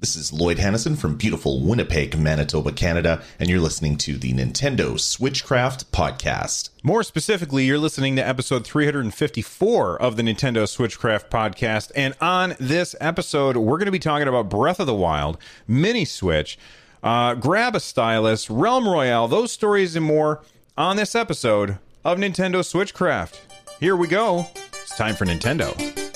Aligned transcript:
This 0.00 0.14
is 0.14 0.32
Lloyd 0.32 0.58
Hannison 0.58 0.96
from 0.96 1.16
beautiful 1.16 1.60
Winnipeg, 1.60 2.16
Manitoba, 2.16 2.70
Canada, 2.70 3.20
and 3.40 3.50
you're 3.50 3.58
listening 3.58 3.96
to 3.96 4.16
the 4.16 4.32
Nintendo 4.32 4.92
Switchcraft 4.92 5.86
podcast. 5.86 6.70
More 6.84 7.02
specifically, 7.02 7.64
you're 7.64 7.80
listening 7.80 8.14
to 8.14 8.24
episode 8.24 8.64
354 8.64 10.00
of 10.00 10.16
the 10.16 10.22
Nintendo 10.22 10.68
Switchcraft 10.68 11.30
podcast. 11.30 11.90
And 11.96 12.14
on 12.20 12.54
this 12.60 12.94
episode, 13.00 13.56
we're 13.56 13.78
going 13.78 13.86
to 13.86 13.90
be 13.90 13.98
talking 13.98 14.28
about 14.28 14.48
Breath 14.48 14.78
of 14.78 14.86
the 14.86 14.94
Wild, 14.94 15.36
Mini 15.66 16.04
Switch, 16.04 16.60
uh, 17.02 17.34
Grab 17.34 17.74
a 17.74 17.80
Stylus, 17.80 18.48
Realm 18.48 18.88
Royale, 18.88 19.26
those 19.26 19.50
stories 19.50 19.96
and 19.96 20.06
more 20.06 20.44
on 20.76 20.94
this 20.94 21.16
episode 21.16 21.78
of 22.04 22.18
Nintendo 22.18 22.60
Switchcraft. 22.60 23.36
Here 23.80 23.96
we 23.96 24.06
go. 24.06 24.46
It's 24.80 24.96
time 24.96 25.16
for 25.16 25.24
Nintendo. 25.24 26.07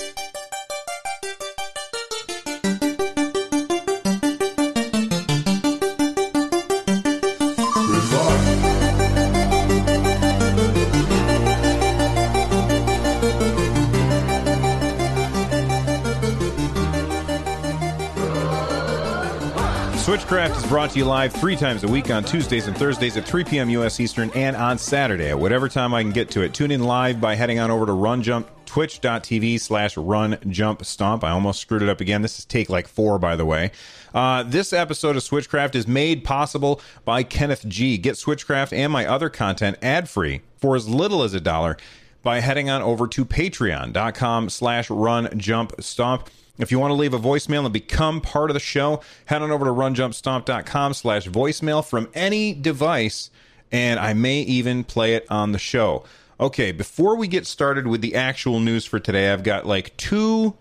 Switchcraft 20.33 20.57
is 20.57 20.65
brought 20.65 20.89
to 20.89 20.97
you 20.97 21.05
live 21.05 21.31
three 21.31 21.55
times 21.55 21.83
a 21.83 21.87
week 21.87 22.09
on 22.09 22.23
Tuesdays 22.23 22.65
and 22.65 22.75
Thursdays 22.75 23.15
at 23.17 23.23
3 23.23 23.43
p.m. 23.43 23.69
U.S. 23.69 23.99
Eastern 23.99 24.31
and 24.31 24.55
on 24.55 24.79
Saturday 24.79 25.29
at 25.29 25.37
whatever 25.37 25.69
time 25.69 25.93
I 25.93 26.01
can 26.01 26.11
get 26.11 26.31
to 26.31 26.41
it. 26.41 26.55
Tune 26.55 26.71
in 26.71 26.81
live 26.81 27.21
by 27.21 27.35
heading 27.35 27.59
on 27.59 27.69
over 27.69 27.85
to 27.85 27.91
Run 27.91 28.23
Jump, 28.23 28.49
twitch.tv 28.65 29.59
slash 29.59 29.95
Run 29.95 30.39
Jump 30.49 30.83
Stomp. 30.85 31.23
I 31.23 31.29
almost 31.29 31.61
screwed 31.61 31.83
it 31.83 31.89
up 31.89 32.01
again. 32.01 32.23
This 32.23 32.39
is 32.39 32.45
take 32.45 32.67
like 32.67 32.87
four, 32.87 33.19
by 33.19 33.35
the 33.35 33.45
way. 33.45 33.69
Uh, 34.11 34.41
this 34.41 34.73
episode 34.73 35.15
of 35.15 35.21
Switchcraft 35.21 35.75
is 35.75 35.87
made 35.87 36.23
possible 36.23 36.81
by 37.05 37.21
Kenneth 37.21 37.67
G. 37.67 37.99
Get 37.99 38.15
Switchcraft 38.15 38.75
and 38.75 38.91
my 38.91 39.05
other 39.05 39.29
content 39.29 39.77
ad 39.83 40.09
free 40.09 40.41
for 40.57 40.75
as 40.75 40.89
little 40.89 41.21
as 41.21 41.35
a 41.35 41.41
dollar 41.41 41.77
by 42.23 42.39
heading 42.39 42.71
on 42.71 42.81
over 42.81 43.05
to 43.05 43.23
patreon.com 43.23 44.49
slash 44.49 44.89
run 44.89 45.37
jump 45.37 45.73
stomp. 45.79 46.27
If 46.59 46.71
you 46.71 46.77
want 46.77 46.91
to 46.91 46.95
leave 46.95 47.15
a 47.15 47.19
voicemail 47.19 47.63
and 47.65 47.73
become 47.73 48.21
part 48.21 48.51
of 48.51 48.53
the 48.53 48.59
show, 48.59 49.01
head 49.25 49.41
on 49.41 49.49
over 49.49 49.65
to 49.65 49.71
runjumpstomp.com 49.71 50.93
slash 50.93 51.27
voicemail 51.27 51.83
from 51.83 52.09
any 52.13 52.53
device, 52.53 53.31
and 53.71 53.99
I 53.99 54.13
may 54.13 54.41
even 54.41 54.83
play 54.83 55.15
it 55.15 55.25
on 55.31 55.51
the 55.51 55.57
show. 55.57 56.03
Okay, 56.39 56.71
before 56.71 57.15
we 57.15 57.27
get 57.27 57.47
started 57.47 57.87
with 57.87 58.01
the 58.01 58.13
actual 58.13 58.59
news 58.59 58.85
for 58.85 58.99
today, 58.99 59.31
I've 59.31 59.43
got 59.43 59.65
like 59.65 59.97
two, 59.97 60.55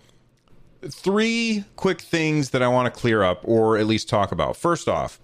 three 0.88 1.64
quick 1.76 2.00
things 2.00 2.50
that 2.50 2.62
I 2.62 2.68
want 2.68 2.92
to 2.92 3.00
clear 3.00 3.22
up 3.22 3.42
or 3.44 3.77
at 3.77 3.86
least 3.86 4.08
talk 4.08 4.32
about. 4.32 4.56
First 4.56 4.88
off, 4.88 5.20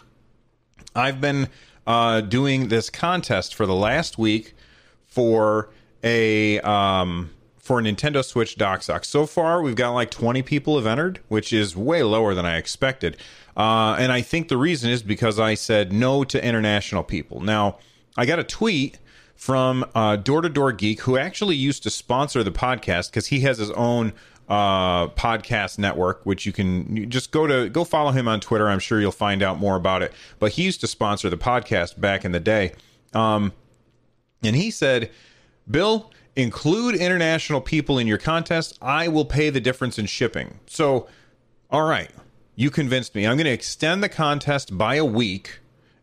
I've 0.95 1.21
been 1.21 1.49
uh, 1.87 2.21
doing 2.21 2.69
this 2.69 2.91
contest 2.91 3.55
for 3.55 3.65
the 3.65 3.75
last 3.75 4.19
week 4.19 4.55
for 5.07 5.71
a 6.05 6.61
um, 6.61 7.31
for 7.69 7.81
a 7.81 7.83
Nintendo 7.83 8.25
Switch 8.25 8.57
dock 8.57 8.83
So 8.83 9.27
far, 9.27 9.61
we've 9.61 9.77
got 9.77 9.91
like 9.91 10.11
20 10.11 10.41
people 10.41 10.79
have 10.79 10.87
entered, 10.87 11.21
which 11.29 11.53
is 11.53 11.77
way 11.77 12.03
lower 12.03 12.33
than 12.33 12.47
I 12.47 12.57
expected. 12.57 13.19
Uh, 13.55 13.95
and 13.99 14.11
I 14.11 14.23
think 14.23 14.49
the 14.49 14.57
reason 14.57 14.91
is 14.91 15.03
because 15.03 15.39
I 15.39 15.53
said 15.53 15.93
no 15.93 16.25
to 16.25 16.43
international 16.43 17.03
people. 17.03 17.43
Now, 17.43 17.77
I 18.17 18.25
got 18.25 18.39
a 18.39 18.45
tweet 18.45 18.99
from 19.37 19.85
Door 19.95 20.41
to 20.43 20.49
Door 20.49 20.73
Geek, 20.73 21.03
who 21.03 21.19
actually 21.19 21.57
used 21.57 21.83
to 21.83 21.91
sponsor 21.91 22.43
the 22.43 22.51
podcast 22.51 23.11
because 23.11 23.27
he 23.27 23.41
has 23.41 23.59
his 23.59 23.71
own 23.73 24.15
uh, 24.49 25.09
podcast 25.09 25.79
network, 25.79 26.25
which 26.25 26.47
you 26.47 26.53
can 26.55 27.11
just 27.11 27.33
go 27.33 27.47
to 27.47 27.69
go 27.69 27.85
follow 27.85 28.13
him 28.13 28.29
on 28.29 28.41
Twitter. 28.41 28.71
I'm 28.71 28.79
sure 28.79 28.99
you'll 28.99 29.13
find 29.13 29.43
out 29.43 29.59
more 29.59 29.77
about 29.77 30.03
it. 30.03 30.15
But 30.39 30.53
he 30.53 30.63
used 30.63 30.81
to 30.81 30.87
sponsor 30.87 31.29
the 31.29 31.37
podcast 31.37 32.01
back 32.01 32.25
in 32.25 32.33
the 32.33 32.41
day, 32.41 32.73
um, 33.13 33.53
and 34.43 34.57
he 34.57 34.71
said, 34.71 35.11
"Bill, 35.71 36.11
include 36.37 36.95
international 36.95 37.61
people 37.61 37.99
in 37.99 38.07
your 38.07 38.19
contest. 38.19 38.79
I 38.81 39.09
will 39.09 39.25
pay 39.25 39.51
the 39.51 39.61
difference 39.61 39.99
in 39.99 40.07
shipping. 40.07 40.61
So, 40.67 41.09
all 41.71 41.83
right, 41.83 42.11
you 42.55 42.71
convinced 42.71 43.15
me. 43.15 43.27
I'm 43.27 43.37
going 43.37 43.47
to 43.47 43.53
extend 43.53 44.03
the 44.03 44.09
contest 44.09 44.77
by 44.77 44.97
a 44.97 45.05
week. 45.05 45.61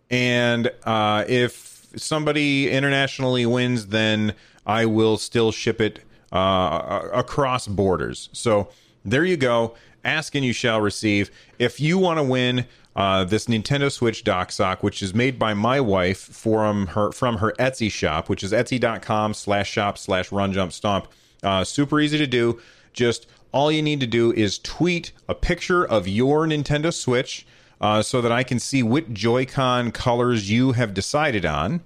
And 0.10 0.72
uh, 0.84 1.26
if 1.28 1.88
somebody 1.96 2.70
internationally 2.70 3.46
wins, 3.46 3.88
then 3.88 4.34
I 4.66 4.86
will 4.86 5.18
still 5.18 5.52
ship 5.52 5.82
it 5.82 6.00
uh, 6.32 7.10
across 7.14 7.68
borders. 7.68 8.30
So 8.34 8.70
there 9.06 9.24
you 9.24 9.38
go. 9.38 9.76
Ask 10.04 10.36
and 10.36 10.44
you 10.44 10.54
shall 10.54 10.82
receive. 10.82 11.32
If 11.58 11.80
you 11.80 11.98
want 11.98 12.20
to 12.20 12.24
win, 12.24 12.66
uh, 12.96 13.26
this 13.26 13.46
Nintendo 13.46 13.92
Switch 13.92 14.24
dock 14.24 14.52
sock, 14.52 14.82
which 14.82 15.04
is 15.04 15.14
made 15.14 15.38
by 15.38 15.54
my 15.54 15.82
wife 15.82 16.20
from 16.20 16.88
her 16.88 17.12
from 17.12 17.38
her 17.38 17.54
Etsy 17.60 17.92
shop, 17.92 18.30
which 18.30 18.44
is 18.44 18.52
etsy.com 18.52 19.34
slash 19.34 19.70
shop 19.70 19.98
slash 19.98 20.32
run 20.32 20.54
jump 20.54 20.72
stomp. 20.72 21.08
Uh, 21.44 21.64
super 21.64 22.00
easy 22.00 22.18
to 22.18 22.28
do. 22.28 22.62
Just 22.94 23.28
all 23.52 23.72
you 23.72 23.82
need 23.82 24.00
to 24.00 24.08
do 24.08 24.32
is 24.34 24.60
tweet 24.60 25.12
a 25.28 25.36
picture 25.36 25.86
of 25.86 26.08
your 26.08 26.46
Nintendo 26.46 26.94
Switch 26.94 27.46
uh, 27.82 28.02
so 28.02 28.22
that 28.22 28.32
I 28.32 28.44
can 28.44 28.60
see 28.60 28.84
which 28.84 29.12
Joy-Con 29.12 29.92
colors 29.92 30.50
you 30.50 30.72
have 30.74 30.94
decided 30.94 31.46
on. 31.46 31.82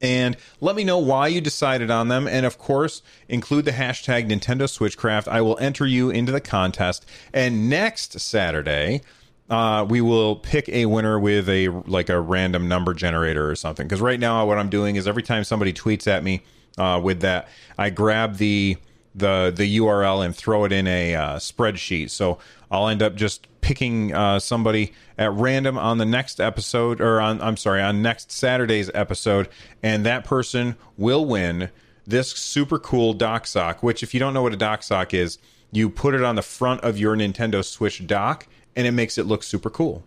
And 0.00 0.36
let 0.60 0.76
me 0.76 0.84
know 0.84 0.98
why 0.98 1.28
you 1.28 1.40
decided 1.40 1.90
on 1.90 2.08
them. 2.08 2.28
And 2.28 2.44
of 2.44 2.58
course, 2.58 3.02
include 3.28 3.64
the 3.64 3.72
hashtag 3.72 4.28
Nintendo 4.28 4.64
Switchcraft. 4.64 5.28
I 5.28 5.40
will 5.40 5.58
enter 5.58 5.86
you 5.86 6.10
into 6.10 6.32
the 6.32 6.40
contest. 6.40 7.06
And 7.32 7.70
next 7.70 8.20
Saturday, 8.20 9.02
uh, 9.48 9.86
we 9.88 10.00
will 10.00 10.36
pick 10.36 10.68
a 10.68 10.86
winner 10.86 11.18
with 11.18 11.48
a 11.48 11.68
like 11.68 12.08
a 12.08 12.20
random 12.20 12.68
number 12.68 12.94
generator 12.94 13.50
or 13.50 13.56
something. 13.56 13.86
Because 13.86 14.00
right 14.00 14.20
now, 14.20 14.46
what 14.46 14.58
I'm 14.58 14.70
doing 14.70 14.96
is 14.96 15.06
every 15.06 15.22
time 15.22 15.44
somebody 15.44 15.72
tweets 15.72 16.06
at 16.06 16.22
me 16.24 16.42
uh, 16.78 17.00
with 17.02 17.20
that, 17.20 17.48
I 17.78 17.90
grab 17.90 18.36
the 18.36 18.76
the 19.14 19.52
the 19.54 19.78
URL 19.78 20.24
and 20.24 20.34
throw 20.34 20.64
it 20.64 20.72
in 20.72 20.86
a 20.86 21.14
uh, 21.14 21.36
spreadsheet. 21.36 22.10
So 22.10 22.38
I'll 22.70 22.88
end 22.88 23.02
up 23.02 23.14
just 23.14 23.46
picking 23.64 24.14
uh, 24.14 24.38
somebody 24.38 24.92
at 25.16 25.32
random 25.32 25.78
on 25.78 25.96
the 25.96 26.04
next 26.04 26.38
episode, 26.38 27.00
or 27.00 27.20
on 27.20 27.40
I'm 27.40 27.56
sorry, 27.56 27.80
on 27.80 28.02
next 28.02 28.30
Saturday's 28.30 28.90
episode, 28.92 29.48
and 29.82 30.04
that 30.04 30.24
person 30.24 30.76
will 30.98 31.24
win 31.24 31.70
this 32.06 32.30
super 32.30 32.78
cool 32.78 33.14
dock 33.14 33.46
sock. 33.46 33.82
Which, 33.82 34.02
if 34.02 34.12
you 34.12 34.20
don't 34.20 34.34
know 34.34 34.42
what 34.42 34.52
a 34.52 34.56
dock 34.56 34.82
sock 34.82 35.14
is, 35.14 35.38
you 35.72 35.88
put 35.88 36.14
it 36.14 36.22
on 36.22 36.36
the 36.36 36.42
front 36.42 36.82
of 36.82 36.98
your 36.98 37.16
Nintendo 37.16 37.64
Switch 37.64 38.06
dock 38.06 38.46
and 38.76 38.86
it 38.86 38.92
makes 38.92 39.18
it 39.18 39.26
look 39.26 39.42
super 39.42 39.70
cool. 39.70 40.04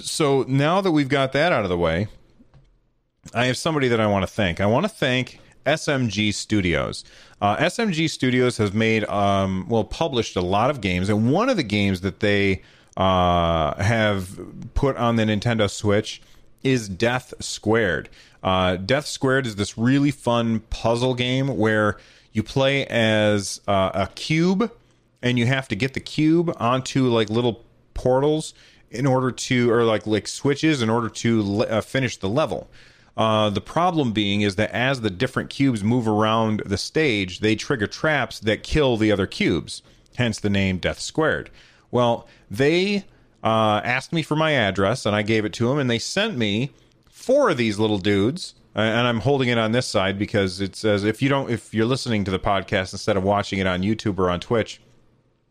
So 0.00 0.44
now 0.48 0.80
that 0.80 0.92
we've 0.92 1.08
got 1.08 1.32
that 1.32 1.52
out 1.52 1.64
of 1.64 1.68
the 1.68 1.78
way, 1.78 2.08
I 3.34 3.46
have 3.46 3.56
somebody 3.56 3.88
that 3.88 4.00
I 4.00 4.06
want 4.06 4.22
to 4.22 4.32
thank. 4.32 4.60
I 4.60 4.66
want 4.66 4.84
to 4.84 4.88
thank 4.88 5.38
SMG 5.66 6.32
Studios. 6.32 7.04
Uh, 7.40 7.56
SMG 7.56 8.08
Studios 8.08 8.56
has 8.58 8.72
made, 8.72 9.04
um, 9.04 9.66
well, 9.68 9.84
published 9.84 10.36
a 10.36 10.40
lot 10.40 10.70
of 10.70 10.80
games, 10.80 11.08
and 11.08 11.32
one 11.32 11.48
of 11.48 11.56
the 11.56 11.62
games 11.62 12.00
that 12.02 12.20
they 12.20 12.62
uh, 12.96 13.82
have 13.82 14.38
put 14.74 14.96
on 14.96 15.16
the 15.16 15.24
Nintendo 15.24 15.70
Switch 15.70 16.22
is 16.62 16.88
Death 16.88 17.34
Squared. 17.40 18.08
Uh, 18.42 18.76
Death 18.76 19.06
Squared 19.06 19.46
is 19.46 19.56
this 19.56 19.76
really 19.78 20.10
fun 20.10 20.60
puzzle 20.70 21.14
game 21.14 21.56
where 21.56 21.96
you 22.32 22.42
play 22.42 22.86
as 22.86 23.60
uh, 23.66 23.90
a 23.94 24.08
cube 24.14 24.70
and 25.22 25.38
you 25.38 25.46
have 25.46 25.68
to 25.68 25.76
get 25.76 25.94
the 25.94 26.00
cube 26.00 26.54
onto 26.58 27.08
like 27.08 27.30
little 27.30 27.64
portals 27.94 28.54
in 28.90 29.06
order 29.06 29.30
to 29.30 29.70
or 29.70 29.84
like 29.84 30.06
like 30.06 30.28
switches 30.28 30.82
in 30.82 30.90
order 30.90 31.08
to 31.08 31.64
uh, 31.64 31.80
finish 31.80 32.16
the 32.18 32.28
level. 32.28 32.68
Uh, 33.16 33.48
the 33.50 33.60
problem 33.60 34.12
being 34.12 34.40
is 34.40 34.56
that 34.56 34.70
as 34.72 35.00
the 35.00 35.10
different 35.10 35.50
cubes 35.50 35.84
move 35.84 36.08
around 36.08 36.62
the 36.66 36.76
stage, 36.76 37.40
they 37.40 37.54
trigger 37.54 37.86
traps 37.86 38.40
that 38.40 38.62
kill 38.62 38.96
the 38.96 39.12
other 39.12 39.26
cubes. 39.26 39.82
Hence 40.16 40.40
the 40.40 40.50
name 40.50 40.78
Death 40.78 41.00
Squared. 41.00 41.50
Well, 41.90 42.26
they 42.50 43.04
uh, 43.42 43.80
asked 43.84 44.12
me 44.12 44.22
for 44.22 44.36
my 44.36 44.52
address, 44.52 45.06
and 45.06 45.14
I 45.14 45.22
gave 45.22 45.44
it 45.44 45.52
to 45.54 45.68
them, 45.68 45.78
and 45.78 45.88
they 45.88 45.98
sent 45.98 46.36
me 46.36 46.72
four 47.08 47.50
of 47.50 47.56
these 47.56 47.78
little 47.78 47.98
dudes. 47.98 48.54
And 48.76 49.06
I'm 49.06 49.20
holding 49.20 49.48
it 49.48 49.56
on 49.58 49.70
this 49.70 49.86
side 49.86 50.18
because 50.18 50.60
it 50.60 50.74
says 50.74 51.04
if 51.04 51.22
you 51.22 51.28
don't, 51.28 51.48
if 51.48 51.72
you're 51.72 51.86
listening 51.86 52.24
to 52.24 52.32
the 52.32 52.40
podcast 52.40 52.92
instead 52.92 53.16
of 53.16 53.22
watching 53.22 53.60
it 53.60 53.68
on 53.68 53.82
YouTube 53.82 54.18
or 54.18 54.28
on 54.28 54.40
Twitch, 54.40 54.80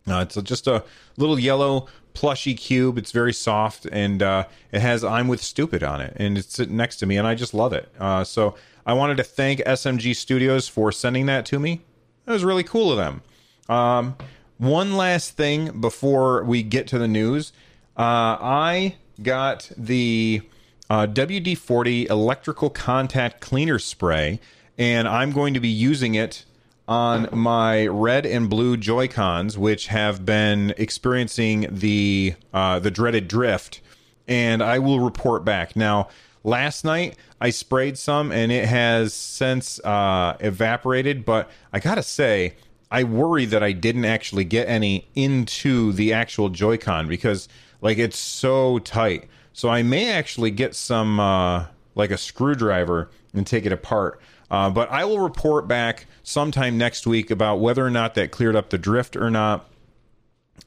uh, 0.08 0.26
it's 0.28 0.36
just 0.42 0.68
a 0.68 0.84
little 1.16 1.40
yellow 1.40 1.88
plushy 2.14 2.54
cube. 2.54 2.98
It's 2.98 3.12
very 3.12 3.34
soft 3.34 3.86
and 3.92 4.22
uh, 4.22 4.46
it 4.72 4.82
has 4.82 5.04
"I'm 5.04 5.28
with 5.28 5.42
Stupid" 5.42 5.84
on 5.84 6.02
it, 6.02 6.14
and 6.18 6.38
it's 6.38 6.54
sitting 6.54 6.78
next 6.78 6.98
to 6.98 7.06
me, 7.06 7.18
and 7.18 7.28
I 7.28 7.36
just 7.36 7.54
love 7.54 7.74
it. 7.74 7.90
Uh, 8.00 8.24
so 8.24 8.56
I 8.86 8.94
wanted 8.94 9.18
to 9.18 9.24
thank 9.24 9.60
SMG 9.60 10.16
Studios 10.16 10.68
for 10.68 10.92
sending 10.92 11.26
that 11.28 11.46
to 11.48 11.60
me. 11.60 11.82
It 12.26 12.32
was 12.32 12.44
really 12.44 12.64
cool 12.64 12.92
of 12.92 12.98
them. 12.98 13.22
Um, 13.70 14.16
one 14.58 14.96
last 14.96 15.32
thing 15.32 15.82
before 15.82 16.44
we 16.44 16.64
get 16.64 16.88
to 16.88 17.00
the 17.00 17.08
news, 17.08 17.52
uh, 17.98 18.38
I 18.40 18.96
got 19.22 19.70
the 19.78 20.42
uh, 20.90 21.08
WD 21.08 21.58
40 21.58 22.08
electrical 22.08 22.70
contact 22.70 23.42
cleaner 23.42 23.80
spray, 23.80 24.40
and 24.78 25.08
I'm 25.08 25.32
going 25.32 25.54
to 25.54 25.60
be 25.60 25.70
using 25.70 26.16
it 26.16 26.46
on 26.88 27.30
my 27.32 27.88
red 27.88 28.26
and 28.26 28.50
blue 28.50 28.78
Joy 28.78 29.08
Cons, 29.08 29.58
which 29.58 29.88
have 29.88 30.26
been 30.26 30.74
experiencing 30.78 31.68
the 31.72 32.36
uh, 32.54 32.80
the 32.80 32.92
dreaded 32.92 33.28
drift, 33.28 33.82
and 34.28 34.62
I 34.62 34.80
will 34.80 35.00
report 35.00 35.46
back. 35.46 35.76
Now, 35.76 36.10
last 36.44 36.84
night 36.84 37.16
I 37.40 37.50
sprayed 37.52 37.98
some, 37.98 38.32
and 38.32 38.52
it 38.52 38.66
has 38.66 39.14
since 39.14 39.80
uh, 39.80 40.38
evaporated. 40.40 41.26
But 41.26 41.50
I 41.72 41.80
gotta 41.80 42.04
say, 42.04 42.56
I 42.92 43.04
worry 43.04 43.46
that 43.46 43.64
I 43.64 43.72
didn't 43.72 44.06
actually 44.06 44.44
get 44.44 44.68
any 44.68 45.08
into 45.16 45.94
the 45.94 46.14
actual 46.14 46.50
Joy-Con 46.50 47.08
because 47.08 47.48
like 47.82 47.98
it's 47.98 48.18
so 48.18 48.80
tight. 48.80 49.28
So 49.54 49.70
I 49.70 49.84
may 49.84 50.12
actually 50.12 50.52
get 50.52 50.76
some 50.76 51.20
uh, 51.20 51.68
like 51.96 52.12
a 52.12 52.18
screwdriver 52.18 53.10
and 53.34 53.48
take 53.48 53.66
it 53.66 53.72
apart. 53.72 54.20
Uh, 54.54 54.70
but 54.70 54.92
I 54.92 55.04
will 55.06 55.20
report 55.20 55.68
back 55.68 56.06
sometime 56.22 56.78
next 56.78 57.08
week 57.08 57.32
about 57.32 57.56
whether 57.56 57.84
or 57.84 57.90
not 57.90 58.14
that 58.14 58.30
cleared 58.30 58.56
up 58.56 58.70
the 58.70 58.78
drift 58.78 59.16
or 59.16 59.32
not. 59.32 59.68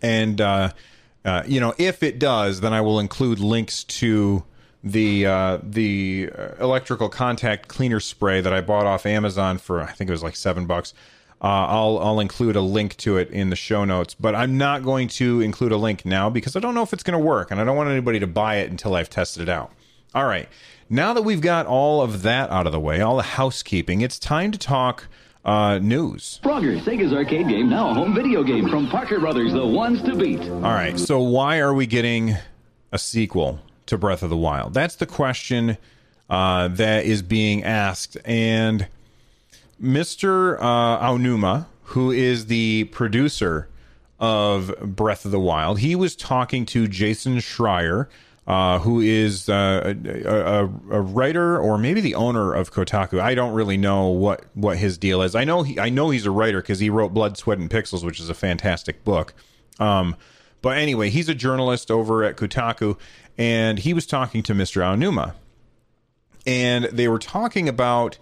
And 0.03 0.41
uh, 0.41 0.71
uh, 1.25 1.44
you 1.47 1.61
know, 1.61 1.73
if 1.79 2.03
it 2.03 2.19
does, 2.19 2.62
then 2.62 2.73
I 2.73 2.81
will 2.81 2.99
include 2.99 3.38
links 3.38 3.85
to 3.85 4.43
the 4.83 5.27
uh, 5.27 5.59
the 5.62 6.31
electrical 6.59 7.09
contact 7.09 7.69
cleaner 7.69 8.00
spray 8.00 8.41
that 8.41 8.53
I 8.53 8.61
bought 8.61 8.87
off 8.87 9.06
Amazon 9.06 9.56
for 9.56 9.81
I 9.81 9.93
think 9.93 10.11
it 10.11 10.12
was 10.12 10.23
like 10.25 10.35
seven 10.35 10.67
bucks. 10.67 10.93
Uh, 11.41 11.47
I'll 11.47 12.00
I'll 12.00 12.19
include 12.19 12.56
a 12.56 12.62
link 12.62 12.97
to 12.97 13.19
it 13.19 13.31
in 13.31 13.50
the 13.50 13.56
show 13.56 13.85
notes, 13.85 14.15
but 14.15 14.35
I'm 14.35 14.59
not 14.59 14.83
going 14.83 15.06
to 15.11 15.41
include 15.41 15.71
a 15.71 15.77
link 15.77 16.05
now 16.05 16.29
because 16.29 16.56
I 16.56 16.59
don't 16.59 16.75
know 16.75 16.83
if 16.83 16.93
it's 16.93 17.05
going 17.05 17.17
to 17.17 17.25
work, 17.25 17.53
and 17.53 17.61
I 17.61 17.65
don't 17.65 17.77
want 17.77 17.88
anybody 17.88 18.19
to 18.19 18.27
buy 18.27 18.56
it 18.56 18.69
until 18.69 18.97
I've 18.97 19.11
tested 19.11 19.44
it 19.44 19.49
out. 19.49 19.71
All 20.17 20.25
right, 20.25 20.49
now 20.89 21.13
that 21.13 21.21
we've 21.21 21.43
got 21.43 21.67
all 21.67 22.01
of 22.01 22.23
that 22.23 22.49
out 22.49 22.65
of 22.65 22.73
the 22.73 22.81
way, 22.81 23.03
all 23.03 23.19
the 23.19 23.23
housekeeping, 23.23 24.01
it's 24.01 24.19
time 24.19 24.51
to 24.51 24.59
talk 24.59 25.09
uh, 25.45 25.79
news. 25.79 26.41
Frogger, 26.43 26.81
Sega's 26.81 27.13
arcade 27.13 27.49
game, 27.49 27.69
now 27.69 27.91
a 27.91 27.93
home 27.93 28.15
video 28.15 28.43
game 28.43 28.67
from 28.71 28.89
Parker 28.89 29.21
Brothers, 29.21 29.53
the 29.53 29.67
ones 29.67 30.01
to 30.05 30.17
beat. 30.17 30.41
All 30.41 30.63
right, 30.63 30.99
so 30.99 31.21
why 31.21 31.59
are 31.59 31.75
we 31.75 31.87
getting 31.87 32.35
a 32.93 32.99
sequel 32.99 33.61
to 33.85 33.99
Breath 33.99 34.23
of 34.23 34.31
the 34.31 34.39
Wild? 34.39 34.73
That's 34.73 34.97
the 34.97 35.05
question 35.05 35.77
uh, 36.31 36.69
that 36.69 37.05
is 37.05 37.21
being 37.21 37.62
asked, 37.62 38.17
and 38.25 38.89
Mr. 39.79 40.57
Uh, 40.59 40.99
Aonuma, 40.99 41.67
who 41.83 42.11
is 42.11 42.47
the 42.47 42.85
producer 42.85 43.69
of 44.19 44.75
Breath 44.81 45.27
of 45.27 45.31
the 45.31 45.39
Wild, 45.39 45.81
he 45.81 45.95
was 45.95 46.17
talking 46.17 46.65
to 46.65 46.89
Jason 46.89 47.37
Schreier, 47.37 48.07
uh, 48.47 48.79
who 48.79 49.01
is 49.01 49.49
uh, 49.49 49.95
a, 50.05 50.65
a, 50.95 51.01
writer 51.01 51.59
or 51.59 51.79
maybe 51.79 52.01
the 52.01 52.15
owner 52.15 52.55
of 52.55 52.73
Kotaku. 52.73 53.21
I 53.21 53.35
don't 53.35 53.53
really 53.55 53.77
know 53.77 54.07
what, 54.07 54.45
what 54.55 54.79
his 54.79 54.99
deal 54.99 55.23
is. 55.23 55.35
I 55.35 55.43
know 55.43 55.65
he 55.65 55.81
I 55.81 55.89
know 55.89 56.11
he's 56.11 56.27
a 56.27 56.31
writer 56.31 56.61
because 56.61 56.79
he 56.79 56.89
wrote 56.89 57.13
Blood, 57.13 57.37
Sweat, 57.37 57.59
and 57.59 57.69
Pixels, 57.69 58.05
which 58.05 58.21
is 58.21 58.31
a 58.31 58.35
fantastic 58.35 59.03
book. 59.03 59.35
Um, 59.81 60.15
but 60.63 60.79
anyway, 60.79 61.11
he's 61.11 61.29
a 61.29 61.35
journalist 61.35 61.91
over 61.91 62.23
at 62.23 62.37
Kotaku, 62.37 62.97
and 63.37 63.81
he 63.81 63.93
was 63.93 64.07
talking 64.07 64.43
to 64.45 64.55
Mr. 64.55 64.81
Aonuma, 64.81 65.35
and 66.47 66.85
they 66.85 67.09
were 67.09 67.19
talking 67.19 67.69
about 67.69 68.19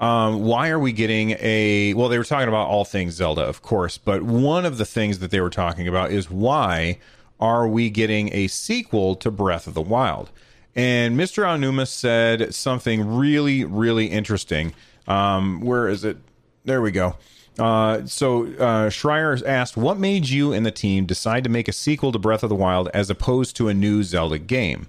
um, 0.00 0.42
why 0.42 0.70
are 0.70 0.80
we 0.80 0.92
getting 0.92 1.36
a? 1.38 1.94
Well, 1.94 2.08
they 2.08 2.18
were 2.18 2.24
talking 2.24 2.48
about 2.48 2.66
all 2.66 2.84
things 2.84 3.14
Zelda, 3.14 3.42
of 3.42 3.62
course, 3.62 3.98
but 3.98 4.22
one 4.22 4.64
of 4.64 4.78
the 4.78 4.84
things 4.84 5.20
that 5.20 5.30
they 5.30 5.40
were 5.40 5.50
talking 5.50 5.86
about 5.86 6.10
is 6.10 6.28
why 6.28 6.98
are 7.40 7.66
we 7.66 7.90
getting 7.90 8.32
a 8.34 8.46
sequel 8.48 9.16
to 9.16 9.30
Breath 9.30 9.66
of 9.66 9.74
the 9.74 9.82
Wild? 9.82 10.30
And 10.76 11.18
Mr. 11.18 11.44
Aonuma 11.44 11.88
said 11.88 12.54
something 12.54 13.16
really, 13.16 13.64
really 13.64 14.06
interesting. 14.06 14.72
Um, 15.08 15.60
where 15.60 15.88
is 15.88 16.04
it? 16.04 16.18
There 16.64 16.80
we 16.80 16.90
go. 16.92 17.16
Uh, 17.58 18.06
so 18.06 18.44
uh, 18.44 18.88
Schreier 18.90 19.44
asked, 19.44 19.76
"What 19.76 19.98
made 19.98 20.28
you 20.28 20.52
and 20.52 20.64
the 20.64 20.70
team 20.70 21.06
decide 21.06 21.44
to 21.44 21.50
make 21.50 21.68
a 21.68 21.72
sequel 21.72 22.12
to 22.12 22.18
Breath 22.18 22.42
of 22.42 22.48
the 22.48 22.54
Wild 22.54 22.88
as 22.94 23.10
opposed 23.10 23.56
to 23.56 23.68
a 23.68 23.74
new 23.74 24.02
Zelda 24.02 24.38
game?" 24.38 24.86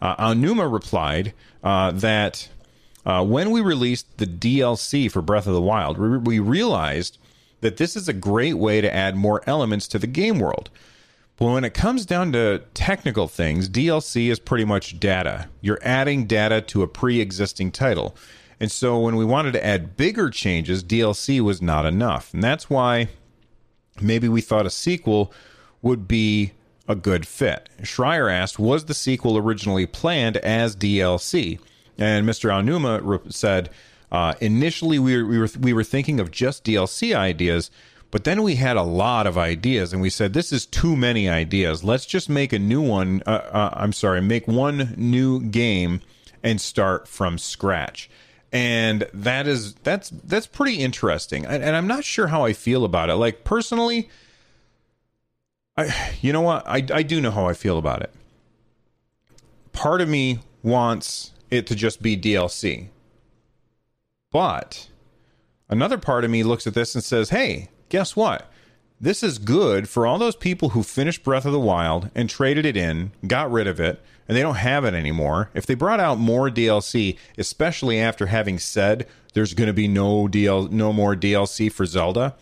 Uh, 0.00 0.16
Aonuma 0.16 0.70
replied 0.70 1.32
uh, 1.62 1.92
that 1.92 2.48
uh, 3.06 3.24
when 3.24 3.50
we 3.50 3.60
released 3.60 4.18
the 4.18 4.26
DLC 4.26 5.10
for 5.10 5.22
Breath 5.22 5.46
of 5.46 5.54
the 5.54 5.62
Wild, 5.62 5.96
we, 5.96 6.18
we 6.18 6.38
realized 6.40 7.18
that 7.60 7.76
this 7.76 7.96
is 7.96 8.08
a 8.08 8.12
great 8.12 8.54
way 8.54 8.80
to 8.80 8.92
add 8.92 9.14
more 9.16 9.42
elements 9.46 9.86
to 9.88 9.98
the 9.98 10.06
game 10.06 10.40
world. 10.40 10.70
But 11.42 11.54
when 11.54 11.64
it 11.64 11.74
comes 11.74 12.06
down 12.06 12.30
to 12.34 12.62
technical 12.72 13.26
things, 13.26 13.68
DLC 13.68 14.30
is 14.30 14.38
pretty 14.38 14.64
much 14.64 15.00
data. 15.00 15.48
You're 15.60 15.80
adding 15.82 16.26
data 16.26 16.60
to 16.60 16.84
a 16.84 16.86
pre 16.86 17.20
existing 17.20 17.72
title. 17.72 18.14
And 18.60 18.70
so 18.70 19.00
when 19.00 19.16
we 19.16 19.24
wanted 19.24 19.54
to 19.54 19.66
add 19.66 19.96
bigger 19.96 20.30
changes, 20.30 20.84
DLC 20.84 21.40
was 21.40 21.60
not 21.60 21.84
enough. 21.84 22.32
And 22.32 22.44
that's 22.44 22.70
why 22.70 23.08
maybe 24.00 24.28
we 24.28 24.40
thought 24.40 24.66
a 24.66 24.70
sequel 24.70 25.32
would 25.82 26.06
be 26.06 26.52
a 26.86 26.94
good 26.94 27.26
fit. 27.26 27.68
Schreier 27.80 28.32
asked, 28.32 28.60
Was 28.60 28.84
the 28.84 28.94
sequel 28.94 29.36
originally 29.36 29.84
planned 29.84 30.36
as 30.36 30.76
DLC? 30.76 31.58
And 31.98 32.24
Mr. 32.24 32.50
Aonuma 32.50 33.32
said, 33.32 33.68
uh, 34.12 34.34
initially 34.40 35.00
we 35.00 35.20
were, 35.20 35.26
we 35.26 35.38
were 35.38 35.48
we 35.58 35.72
were 35.72 35.82
thinking 35.82 36.20
of 36.20 36.30
just 36.30 36.64
DLC 36.64 37.16
ideas, 37.16 37.68
but 38.12 38.24
then 38.24 38.42
we 38.42 38.56
had 38.56 38.76
a 38.76 38.82
lot 38.82 39.26
of 39.26 39.38
ideas, 39.38 39.94
and 39.94 40.02
we 40.02 40.10
said 40.10 40.34
this 40.34 40.52
is 40.52 40.66
too 40.66 40.94
many 40.94 41.30
ideas. 41.30 41.82
Let's 41.82 42.04
just 42.04 42.28
make 42.28 42.52
a 42.52 42.58
new 42.58 42.82
one. 42.82 43.22
Uh, 43.26 43.30
uh, 43.30 43.70
I'm 43.72 43.94
sorry, 43.94 44.20
make 44.20 44.46
one 44.46 44.94
new 44.98 45.40
game 45.40 46.02
and 46.42 46.60
start 46.60 47.08
from 47.08 47.38
scratch. 47.38 48.10
And 48.52 49.08
that 49.14 49.46
is 49.46 49.72
that's 49.76 50.10
that's 50.10 50.46
pretty 50.46 50.80
interesting, 50.80 51.46
and, 51.46 51.64
and 51.64 51.74
I'm 51.74 51.86
not 51.86 52.04
sure 52.04 52.26
how 52.26 52.44
I 52.44 52.52
feel 52.52 52.84
about 52.84 53.08
it. 53.08 53.14
Like 53.14 53.44
personally, 53.44 54.10
I 55.74 56.12
you 56.20 56.34
know 56.34 56.42
what 56.42 56.68
I 56.68 56.84
I 56.92 57.02
do 57.02 57.18
know 57.18 57.30
how 57.30 57.48
I 57.48 57.54
feel 57.54 57.78
about 57.78 58.02
it. 58.02 58.12
Part 59.72 60.02
of 60.02 60.08
me 60.10 60.40
wants 60.62 61.32
it 61.50 61.66
to 61.68 61.74
just 61.74 62.02
be 62.02 62.14
DLC. 62.14 62.88
But 64.30 64.90
another 65.70 65.96
part 65.96 66.24
of 66.24 66.30
me 66.30 66.42
looks 66.42 66.66
at 66.66 66.74
this 66.74 66.94
and 66.94 67.02
says, 67.02 67.30
hey, 67.30 67.70
guess 67.92 68.16
what? 68.16 68.50
This 68.98 69.22
is 69.22 69.36
good 69.38 69.86
for 69.86 70.06
all 70.06 70.16
those 70.16 70.34
people 70.34 70.70
who 70.70 70.82
finished 70.82 71.22
Breath 71.22 71.44
of 71.44 71.52
the 71.52 71.60
Wild 71.60 72.08
and 72.14 72.30
traded 72.30 72.64
it 72.64 72.74
in, 72.74 73.12
got 73.26 73.52
rid 73.52 73.66
of 73.66 73.78
it, 73.78 74.00
and 74.26 74.34
they 74.34 74.40
don't 74.40 74.54
have 74.54 74.86
it 74.86 74.94
anymore. 74.94 75.50
If 75.52 75.66
they 75.66 75.74
brought 75.74 76.00
out 76.00 76.18
more 76.18 76.48
DLC, 76.48 77.18
especially 77.36 78.00
after 78.00 78.26
having 78.26 78.58
said 78.58 79.06
there's 79.34 79.52
going 79.52 79.66
to 79.66 79.74
be 79.74 79.88
no 79.88 80.26
DL, 80.26 80.70
no 80.70 80.90
more 80.90 81.14
DLC 81.14 81.70
for 81.70 81.84
Zelda, 81.84 82.34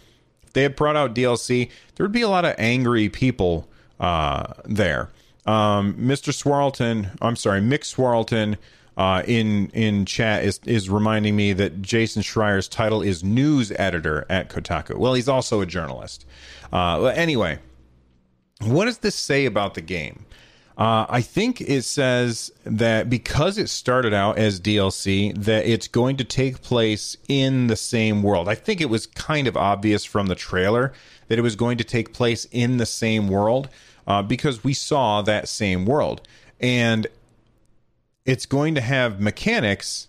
if 0.45 0.53
they 0.53 0.63
had 0.63 0.77
brought 0.77 0.95
out 0.95 1.17
DLC, 1.17 1.69
there 1.97 2.05
would 2.05 2.13
be 2.13 2.23
a 2.23 2.29
lot 2.29 2.45
of 2.45 2.55
angry 2.57 3.09
people 3.09 3.69
uh, 3.99 4.53
there. 4.65 5.11
Um, 5.47 5.95
Mr. 5.95 6.33
Swarlton, 6.33 7.11
I'm 7.21 7.35
sorry, 7.35 7.61
Mick 7.61 7.85
Swarlton 7.85 8.57
uh, 9.01 9.23
in 9.27 9.71
in 9.71 10.05
chat 10.05 10.45
is 10.45 10.61
is 10.67 10.91
reminding 10.91 11.35
me 11.35 11.55
that 11.55 11.81
Jason 11.81 12.21
Schreier's 12.21 12.69
title 12.69 13.01
is 13.01 13.25
news 13.25 13.73
editor 13.77 14.27
at 14.29 14.51
Kotaku. 14.51 14.97
Well, 14.97 15.15
he's 15.15 15.27
also 15.27 15.63
a 15.63 15.67
journalist. 15.67 16.27
Uh, 16.71 17.07
anyway, 17.07 17.61
what 18.61 18.85
does 18.85 18.99
this 18.99 19.15
say 19.15 19.47
about 19.47 19.73
the 19.73 19.81
game? 19.81 20.27
Uh, 20.77 21.07
I 21.09 21.23
think 21.23 21.63
it 21.63 21.85
says 21.85 22.53
that 22.65 23.09
because 23.09 23.57
it 23.57 23.71
started 23.71 24.13
out 24.13 24.37
as 24.37 24.61
DLC, 24.61 25.35
that 25.45 25.65
it's 25.67 25.89
going 25.89 26.19
to 26.19 26.25
take 26.25 26.61
place 26.61 27.17
in 27.27 27.69
the 27.69 27.77
same 27.77 28.23
world. 28.23 28.51
I 28.51 28.55
think 28.55 28.83
it 28.83 28.91
was 28.91 29.07
kind 29.07 29.47
of 29.47 29.57
obvious 29.57 30.05
from 30.05 30.27
the 30.27 30.35
trailer 30.35 30.93
that 31.29 31.39
it 31.39 31.43
was 31.43 31.57
going 31.57 31.79
to 31.79 31.85
take 31.85 32.13
place 32.13 32.47
in 32.51 32.77
the 32.77 32.85
same 32.85 33.29
world 33.29 33.71
uh, 34.07 34.21
because 34.21 34.63
we 34.63 34.75
saw 34.75 35.23
that 35.23 35.49
same 35.49 35.87
world. 35.87 36.21
And 36.61 37.07
it's 38.25 38.47
going 38.47 38.75
to 38.75 38.81
have 38.81 39.21
mechanics 39.21 40.09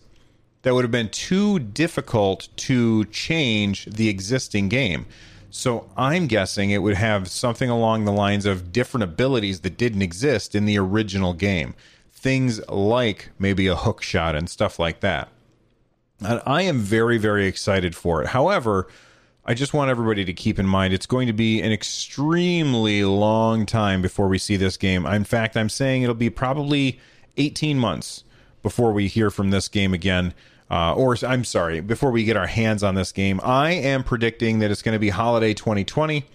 that 0.64 0.74
would 0.74 0.84
have 0.84 0.92
been 0.92 1.10
too 1.10 1.60
difficult 1.60 2.50
to 2.56 3.06
change 3.06 3.86
the 3.86 4.10
existing 4.10 4.70
game. 4.70 5.06
So 5.50 5.90
I'm 5.98 6.28
guessing 6.28 6.72
it 6.72 6.80
would 6.80 6.96
have 6.96 7.28
something 7.30 7.70
along 7.70 8.06
the 8.06 8.12
lines 8.12 8.46
of 8.46 8.72
different 8.72 9.04
abilities 9.04 9.62
that 9.62 9.78
didn't 9.78 10.02
exist 10.02 10.56
in 10.56 10.66
the 10.66 10.78
original 10.78 11.34
game. 11.34 11.74
Things 12.12 12.66
like 12.70 13.30
maybe 13.38 13.68
a 13.68 13.76
hook 13.76 14.02
shot 14.02 14.36
and 14.36 14.50
stuff 14.50 14.80
like 14.80 15.02
that. 15.02 15.30
And 16.24 16.42
I 16.46 16.62
am 16.62 16.80
very, 16.80 17.18
very 17.18 17.48
excited 17.48 17.96
for 17.96 18.22
it. 18.22 18.28
However, 18.28 18.88
I 19.44 19.56
just 19.56 19.74
want 19.74 19.90
everybody 19.90 20.24
to 20.24 20.34
keep 20.34 20.60
in 20.60 20.68
mind 20.68 20.94
it's 20.94 21.08
going 21.08 21.28
to 21.28 21.34
be 21.34 21.62
an 21.62 21.72
extremely 21.72 23.04
long 23.04 23.66
time 23.66 24.02
before 24.02 24.28
we 24.28 24.38
see 24.38 24.56
this 24.56 24.78
game. 24.78 25.06
In 25.06 25.24
fact, 25.24 25.58
I'm 25.58 25.70
saying 25.70 26.04
it'll 26.04 26.14
be 26.14 26.30
probably 26.30 27.00
18 27.38 27.78
months 27.78 28.24
before 28.62 28.92
we 28.92 29.08
hear 29.08 29.30
from 29.30 29.50
this 29.50 29.68
game 29.68 29.94
again. 29.94 30.34
Uh, 30.70 30.94
or 30.94 31.18
I'm 31.26 31.44
sorry, 31.44 31.82
before 31.82 32.12
we 32.12 32.24
get 32.24 32.38
our 32.38 32.48
hands 32.48 32.82
on 32.82 32.96
this 32.96 33.12
game, 33.12 33.42
I 33.44 33.72
am 33.72 34.04
predicting 34.04 34.60
that 34.60 34.72
it's 34.72 34.82
going 34.82 34.94
to 34.94 35.00
be 35.00 35.10
holiday 35.10 35.54
2020. 35.54 36.26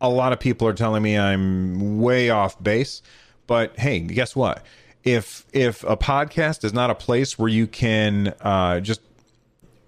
A 0.00 0.08
lot 0.08 0.32
of 0.32 0.38
people 0.38 0.68
are 0.68 0.72
telling 0.72 1.02
me 1.02 1.18
I'm 1.18 2.00
way 2.00 2.30
off 2.30 2.62
base, 2.62 3.02
but 3.48 3.76
hey, 3.78 3.98
guess 4.00 4.36
what? 4.36 4.64
If 5.02 5.44
if 5.52 5.82
a 5.84 5.96
podcast 5.96 6.62
is 6.62 6.72
not 6.72 6.90
a 6.90 6.94
place 6.94 7.38
where 7.38 7.48
you 7.48 7.66
can 7.66 8.32
uh, 8.42 8.80
just 8.80 9.00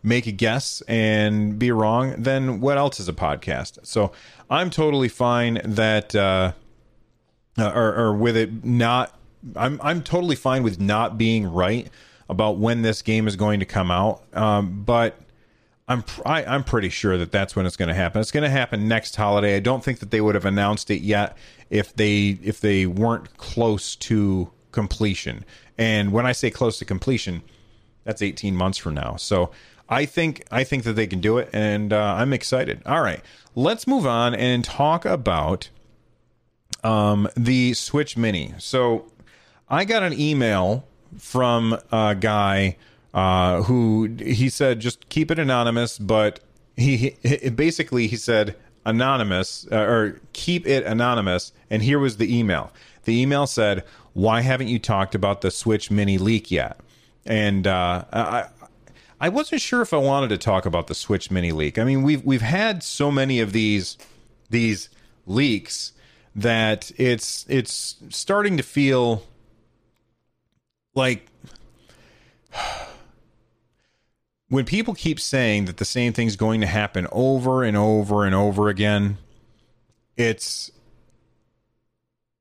make 0.03 0.27
a 0.27 0.33
guess 0.33 0.83
and 0.89 1.59
be 1.59 1.71
wrong, 1.71 2.15
then 2.19 2.61
what 2.61 2.77
else 2.77 2.99
is 2.99 3.09
a 3.09 3.13
podcast? 3.13 3.87
So 3.87 4.13
I'm 4.51 4.71
totally 4.71 5.09
fine 5.09 5.61
that, 5.65 6.15
uh, 6.15 6.53
uh, 7.57 7.73
or, 7.73 7.95
or 7.95 8.15
with 8.15 8.37
it 8.37 8.65
not. 8.65 9.17
I'm 9.57 9.81
I'm 9.83 10.03
totally 10.03 10.37
fine 10.37 10.63
with 10.63 10.81
not 10.81 11.19
being 11.19 11.47
right 11.47 11.89
about 12.29 12.59
when 12.59 12.83
this 12.83 13.03
game 13.03 13.27
is 13.27 13.37
going 13.37 13.61
to 13.61 13.67
come 13.67 13.91
out. 13.91 14.23
Um, 14.33 14.83
but 14.85 15.19
I'm 15.89 16.03
pr- 16.03 16.23
I, 16.27 16.45
I'm 16.45 16.65
pretty 16.65 16.89
sure 16.89 17.19
that 17.19 17.33
that's 17.33 17.55
when 17.55 17.67
it's 17.67 17.77
going 17.77 17.89
to 17.89 17.95
happen. 17.95 18.21
It's 18.21 18.31
going 18.31 18.45
to 18.45 18.51
happen 18.51 18.89
next 18.89 19.17
holiday. 19.17 19.57
I 19.57 19.61
don't 19.61 19.85
think 19.85 19.99
that 19.99 20.11
they 20.11 20.21
would 20.21 20.35
have 20.35 20.45
announced 20.45 20.91
it 20.91 21.03
yet 21.03 21.37
if 21.71 21.95
they 21.95 22.39
if 22.43 22.61
they 22.61 22.87
weren't 22.87 23.37
close 23.37 23.97
to 23.97 24.51
completion. 24.71 25.45
And 25.77 26.13
when 26.13 26.27
I 26.27 26.33
say 26.33 26.51
close 26.51 26.79
to 26.79 26.85
completion, 26.85 27.43
that's 28.05 28.23
18 28.23 28.57
months 28.57 28.79
from 28.79 28.95
now. 28.95 29.17
So 29.17 29.51
I 29.89 30.07
think 30.07 30.45
I 30.51 30.65
think 30.65 30.85
that 30.85 30.95
they 30.95 31.07
can 31.07 31.21
do 31.21 31.39
it, 31.39 31.51
and 31.53 31.93
uh, 31.93 32.15
I'm 32.19 32.33
excited. 32.33 32.83
All 32.87 33.03
right, 33.03 33.21
let's 33.55 33.87
move 33.87 34.07
on 34.07 34.35
and 34.35 34.65
talk 34.65 35.05
about 35.05 35.69
um, 36.83 37.29
the 37.37 37.75
Switch 37.75 38.17
Mini. 38.17 38.55
So 38.59 39.12
I 39.73 39.87
got 39.87 40.03
an 40.03 40.13
email 40.13 40.87
from 41.19 41.79
a 41.91 42.15
guy 42.15 42.77
uh, 43.15 43.63
who 43.63 44.15
he 44.19 44.51
said 44.51 44.81
just 44.81 45.09
keep 45.09 45.31
it 45.31 45.39
anonymous, 45.39 45.99
but 45.99 46.41
he, 46.77 47.17
he 47.23 47.49
basically 47.49 48.07
he 48.07 48.17
said 48.17 48.55
anonymous 48.85 49.67
uh, 49.73 49.77
or 49.77 50.21
keep 50.35 50.67
it 50.67 50.85
anonymous. 50.85 51.53
And 51.71 51.83
here 51.83 51.99
was 51.99 52.19
the 52.19 52.39
email. 52.39 52.71
The 53.05 53.21
email 53.21 53.47
said, 53.47 53.85
"Why 54.13 54.43
haven't 54.43 54.69
you 54.69 54.79
talked 54.79 55.15
about 55.15 55.41
the 55.41 55.51
Switch 55.51 55.91
Mini 55.91 56.19
leak 56.19 56.51
yet?" 56.51 56.79
And 57.27 57.67
uh, 57.67 58.05
I. 58.13 58.47
I 59.21 59.29
wasn't 59.29 59.61
sure 59.61 59.83
if 59.83 59.95
I 59.95 59.99
wanted 59.99 60.31
to 60.31 60.37
talk 60.39 60.67
about 60.67 60.89
the 60.89 60.97
Switch 60.97 61.31
Mini 61.31 61.53
leak. 61.53 61.79
I 61.79 61.85
mean, 61.85 62.03
we've 62.03 62.25
we've 62.25 62.43
had 62.43 62.83
so 62.83 63.09
many 63.09 63.39
of 63.39 63.53
these 63.53 63.97
these 64.51 64.89
leaks 65.29 65.93
that 66.35 66.91
it's 66.97 67.47
it's 67.49 67.99
starting 68.09 68.57
to 68.57 68.65
feel 68.65 69.23
like 70.95 71.27
when 74.49 74.65
people 74.67 74.95
keep 74.95 75.19
saying 75.19 75.65
that 75.65 75.79
the 75.79 75.85
same 75.85 76.13
thing's 76.13 76.37
going 76.37 76.61
to 76.61 76.67
happen 76.67 77.07
over 77.11 77.65
and 77.65 77.77
over 77.77 78.27
and 78.27 78.35
over 78.35 78.69
again, 78.69 79.17
it's 80.17 80.71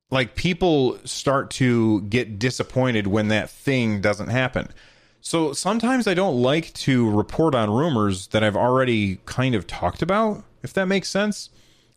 like 0.10 0.36
people 0.36 1.00
start 1.06 1.50
to 1.52 2.02
get 2.02 2.38
disappointed 2.38 3.08
when 3.08 3.30
that 3.30 3.50
thing 3.50 4.02
doesn't 4.02 4.28
happen. 4.28 4.68
So 5.22 5.54
sometimes 5.54 6.08
I 6.08 6.14
don't 6.14 6.42
like 6.42 6.74
to 6.74 7.10
report 7.10 7.56
on 7.56 7.70
rumors 7.70 8.28
that 8.28 8.44
I've 8.44 8.58
already 8.58 9.20
kind 9.26 9.56
of 9.56 9.66
talked 9.66 10.02
about, 10.02 10.44
if 10.64 10.74
that 10.74 10.88
makes 10.88 11.08
sense. 11.08 11.50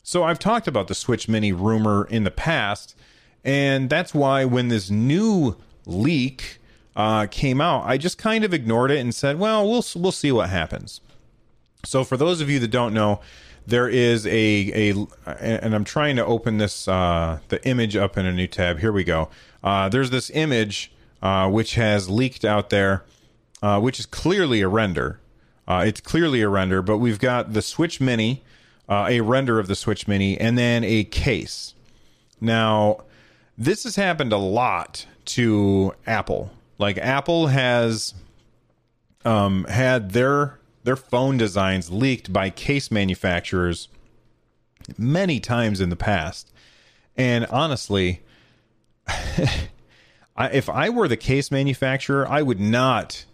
So 0.05 0.23
I've 0.23 0.39
talked 0.39 0.69
about 0.69 0.87
the 0.87 0.95
Switch 0.95 1.29
Mini 1.29 1.51
rumor 1.51 2.07
in 2.09 2.25
the 2.25 2.31
past, 2.31 2.95
and 3.43 3.91
that's 3.91 4.15
why 4.15 4.45
when 4.45 4.69
this 4.69 4.91
new 4.91 5.57
leak 5.87 6.61
uh, 6.97 7.27
came 7.31 7.61
out, 7.61 7.85
I 7.87 7.99
just 7.99 8.19
kind 8.19 8.45
of 8.45 8.55
ignored 8.55 8.91
it 8.91 8.99
and 8.99 9.15
said, 9.15 9.39
"Well, 9.39 9.69
we'll 9.69 9.85
we'll 9.97 10.13
see 10.13 10.33
what 10.33 10.51
happens." 10.51 11.01
So, 11.85 12.05
for 12.05 12.17
those 12.17 12.41
of 12.41 12.49
you 12.49 12.59
that 12.61 12.69
don't 12.69 12.95
know, 12.95 13.21
there 13.67 13.89
is 13.89 14.27
a 14.27 14.93
a, 14.93 15.07
and 15.41 15.75
I'm 15.75 15.85
trying 15.85 16.17
to 16.17 16.25
open 16.25 16.59
this 16.59 16.87
uh, 16.87 17.41
the 17.49 17.65
image 17.67 17.97
up 17.97 18.17
in 18.17 18.27
a 18.27 18.33
new 18.33 18.47
tab. 18.47 18.79
Here 18.79 18.93
we 18.93 19.05
go. 19.05 19.29
Uh, 19.63 19.89
there's 19.89 20.11
this 20.11 20.31
image 20.31 20.93
uh, 21.23 21.49
which 21.49 21.75
has 21.75 22.09
leaked 22.09 22.45
out 22.45 22.71
there, 22.71 23.05
uh, 23.63 23.81
which 23.81 23.99
is 23.99 24.07
clearly 24.07 24.61
a 24.61 24.69
render. 24.69 25.21
Uh, 25.67 25.83
it's 25.87 26.01
clearly 26.01 26.43
a 26.43 26.49
render, 26.49 26.83
but 26.83 26.99
we've 26.99 27.19
got 27.19 27.55
the 27.55 27.63
Switch 27.63 27.99
Mini, 27.99 28.45
a 28.89 29.23
render 29.23 29.59
of 29.59 29.67
the 29.67 29.75
Switch 29.75 30.07
Mini, 30.07 30.39
and 30.39 30.59
then 30.59 30.85
a 30.85 31.05
case. 31.05 31.73
Now, 32.39 33.05
this 33.57 33.85
has 33.85 33.97
happened 33.97 34.35
a 34.35 34.37
lot 34.37 35.07
to 35.27 35.95
Apple. 36.07 36.51
Like 36.79 36.99
Apple 36.99 37.49
has 37.49 38.15
um, 39.25 39.65
had 39.65 40.11
their 40.11 40.59
their 40.83 40.97
phone 40.97 41.37
designs 41.37 41.91
leaked 41.91 42.33
by 42.33 42.51
case 42.51 42.91
manufacturers 42.91 43.89
many 44.99 45.41
times 45.41 45.81
in 45.81 45.89
the 45.89 45.97
past. 45.97 46.53
And 47.17 47.47
honestly, 47.47 48.21
I, 50.37 50.49
if 50.53 50.69
I 50.69 50.91
were 50.91 51.09
the 51.09 51.17
case 51.17 51.51
manufacturer, 51.51 52.29
I 52.29 52.43
would 52.43 52.61
not 52.61 53.25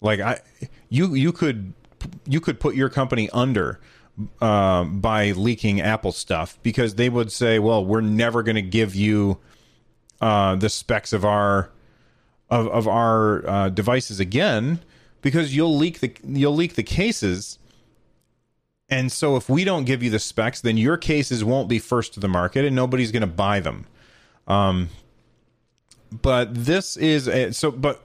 like 0.00 0.20
I 0.20 0.40
you 0.88 1.14
you 1.14 1.32
could 1.32 1.72
you 2.26 2.40
could 2.40 2.60
put 2.60 2.74
your 2.74 2.88
company 2.88 3.30
under 3.30 3.80
uh, 4.40 4.84
by 4.84 5.32
leaking 5.32 5.80
Apple 5.80 6.12
stuff 6.12 6.58
because 6.62 6.94
they 6.94 7.08
would 7.08 7.32
say, 7.32 7.58
"Well, 7.58 7.84
we're 7.84 8.02
never 8.02 8.42
going 8.42 8.56
to 8.56 8.62
give 8.62 8.94
you 8.94 9.38
uh, 10.24 10.56
the 10.56 10.70
specs 10.70 11.12
of 11.12 11.22
our 11.22 11.68
of 12.48 12.66
of 12.68 12.88
our 12.88 13.46
uh, 13.46 13.68
devices 13.68 14.18
again 14.18 14.80
because 15.20 15.54
you'll 15.54 15.76
leak 15.76 16.00
the 16.00 16.16
you'll 16.24 16.54
leak 16.54 16.76
the 16.76 16.82
cases." 16.82 17.58
And 18.88 19.12
so, 19.12 19.36
if 19.36 19.50
we 19.50 19.64
don't 19.64 19.84
give 19.84 20.02
you 20.02 20.08
the 20.08 20.18
specs, 20.18 20.62
then 20.62 20.78
your 20.78 20.96
cases 20.96 21.44
won't 21.44 21.68
be 21.68 21.78
first 21.78 22.14
to 22.14 22.20
the 22.20 22.28
market, 22.28 22.64
and 22.64 22.74
nobody's 22.74 23.12
going 23.12 23.20
to 23.20 23.26
buy 23.26 23.60
them. 23.60 23.86
Um, 24.48 24.88
but 26.10 26.54
this 26.54 26.96
is 26.96 27.28
a, 27.28 27.52
so. 27.52 27.70
But 27.70 28.02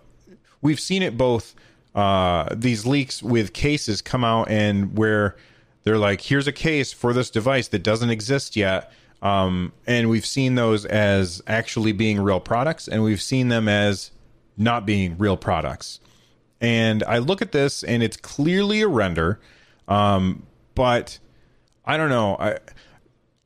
we've 0.61 0.79
seen 0.79 1.01
it 1.01 1.17
both. 1.17 1.55
Uh, 1.95 2.53
these 2.53 2.85
leaks 2.85 3.23
with 3.23 3.51
cases 3.53 4.01
come 4.01 4.23
out 4.23 4.49
and 4.49 4.97
where 4.97 5.35
they're 5.83 5.97
like, 5.97 6.21
here's 6.21 6.47
a 6.47 6.51
case 6.51 6.93
for 6.93 7.13
this 7.13 7.29
device 7.29 7.69
that 7.69 7.81
doesn't 7.81 8.09
exist 8.09 8.55
yet. 8.55 8.91
Um, 9.21 9.73
and 9.85 10.09
we've 10.09 10.25
seen 10.25 10.55
those 10.55 10.85
as 10.85 11.41
actually 11.45 11.91
being 11.91 12.21
real 12.21 12.39
products, 12.39 12.87
and 12.87 13.03
we've 13.03 13.21
seen 13.21 13.49
them 13.49 13.67
as 13.67 14.11
not 14.57 14.85
being 14.85 15.17
real 15.17 15.37
products. 15.37 15.99
And 16.61 17.03
I 17.03 17.17
look 17.17 17.41
at 17.41 17.51
this, 17.51 17.83
and 17.83 18.03
it's 18.03 18.17
clearly 18.17 18.81
a 18.81 18.87
render, 18.87 19.39
um, 19.87 20.43
but 20.75 21.19
I 21.85 21.97
don't 21.97 22.09
know. 22.09 22.37
I 22.39 22.59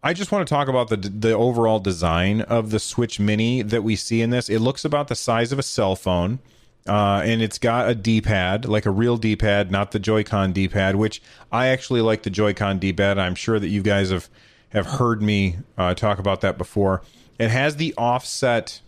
I 0.03 0.13
just 0.13 0.31
want 0.31 0.47
to 0.47 0.53
talk 0.53 0.67
about 0.67 0.89
the 0.89 0.97
the 0.97 1.31
overall 1.33 1.79
design 1.79 2.41
of 2.41 2.71
the 2.71 2.79
Switch 2.79 3.19
Mini 3.19 3.61
that 3.61 3.83
we 3.83 3.95
see 3.95 4.21
in 4.21 4.29
this. 4.29 4.49
It 4.49 4.59
looks 4.59 4.83
about 4.85 5.07
the 5.07 5.15
size 5.15 5.51
of 5.51 5.59
a 5.59 5.63
cell 5.63 5.95
phone. 5.95 6.39
Uh, 6.85 7.21
and 7.23 7.41
it's 7.41 7.57
got 7.57 7.87
a 7.87 7.95
D-pad, 7.95 8.65
like 8.65 8.85
a 8.85 8.91
real 8.91 9.15
D-pad, 9.15 9.71
not 9.71 9.91
the 9.91 9.99
Joy-Con 9.99 10.51
D-pad, 10.51 10.97
which 10.97 11.21
I 11.49 11.67
actually 11.67 12.01
like 12.01 12.23
the 12.23 12.29
Joy-Con 12.29 12.77
D-pad. 12.79 13.17
I'm 13.17 13.35
sure 13.35 13.57
that 13.57 13.69
you 13.69 13.81
guys 13.81 14.09
have 14.09 14.29
have 14.73 14.85
heard 14.85 15.21
me 15.21 15.57
uh, 15.77 15.93
talk 15.93 16.19
about 16.19 16.41
that 16.41 16.57
before. 16.57 17.01
It 17.39 17.49
has 17.49 17.77
the 17.77 17.93
offset 17.97 18.81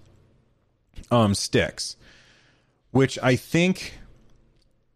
um, 1.12 1.34
sticks, 1.34 1.96
which 2.92 3.18
I 3.22 3.36
think 3.36 4.00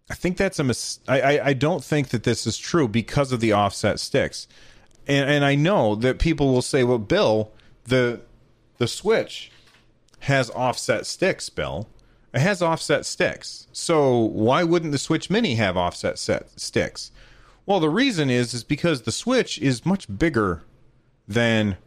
I 0.09 0.15
think 0.15 0.37
that's 0.37 0.59
a 0.59 0.63
mis- 0.63 0.99
I, 1.07 1.21
I, 1.21 1.45
I 1.47 1.53
don't 1.53 1.83
think 1.83 2.09
that 2.09 2.23
this 2.23 2.45
is 2.47 2.57
true 2.57 2.87
because 2.87 3.31
of 3.31 3.39
the 3.39 3.53
offset 3.53 3.99
sticks, 3.99 4.47
and 5.07 5.29
and 5.29 5.45
I 5.45 5.55
know 5.55 5.95
that 5.95 6.19
people 6.19 6.51
will 6.51 6.61
say, 6.61 6.83
well, 6.83 6.97
Bill, 6.97 7.51
the 7.85 8.21
the 8.77 8.87
Switch 8.87 9.51
has 10.21 10.49
offset 10.49 11.05
sticks, 11.05 11.49
Bill 11.49 11.87
it 12.33 12.41
has 12.41 12.61
offset 12.61 13.05
sticks. 13.05 13.67
So 13.71 14.17
why 14.17 14.63
wouldn't 14.63 14.91
the 14.91 14.97
Switch 14.97 15.29
Mini 15.29 15.55
have 15.55 15.75
offset 15.77 16.19
set 16.19 16.59
sticks? 16.59 17.11
Well, 17.65 17.79
the 17.79 17.89
reason 17.89 18.29
is 18.29 18.53
is 18.53 18.63
because 18.63 19.03
the 19.03 19.11
Switch 19.11 19.59
is 19.59 19.85
much 19.85 20.17
bigger 20.17 20.63
than 21.29 21.77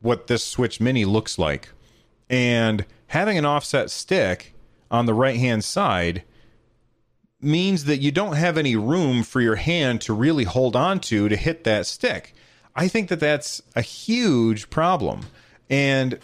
what 0.00 0.28
this 0.28 0.44
Switch 0.44 0.80
Mini 0.80 1.04
looks 1.04 1.38
like. 1.38 1.70
And 2.30 2.84
having 3.08 3.38
an 3.38 3.44
offset 3.44 3.90
stick 3.90 4.54
on 4.90 5.06
the 5.06 5.14
right-hand 5.14 5.64
side 5.64 6.22
means 7.40 7.84
that 7.84 7.98
you 7.98 8.12
don't 8.12 8.36
have 8.36 8.56
any 8.56 8.76
room 8.76 9.22
for 9.22 9.40
your 9.40 9.56
hand 9.56 10.00
to 10.02 10.12
really 10.12 10.44
hold 10.44 10.76
on 10.76 11.00
to 11.00 11.28
to 11.28 11.36
hit 11.36 11.64
that 11.64 11.86
stick. 11.86 12.34
I 12.74 12.88
think 12.88 13.08
that 13.08 13.20
that's 13.20 13.62
a 13.74 13.82
huge 13.82 14.68
problem. 14.68 15.26
And 15.70 16.18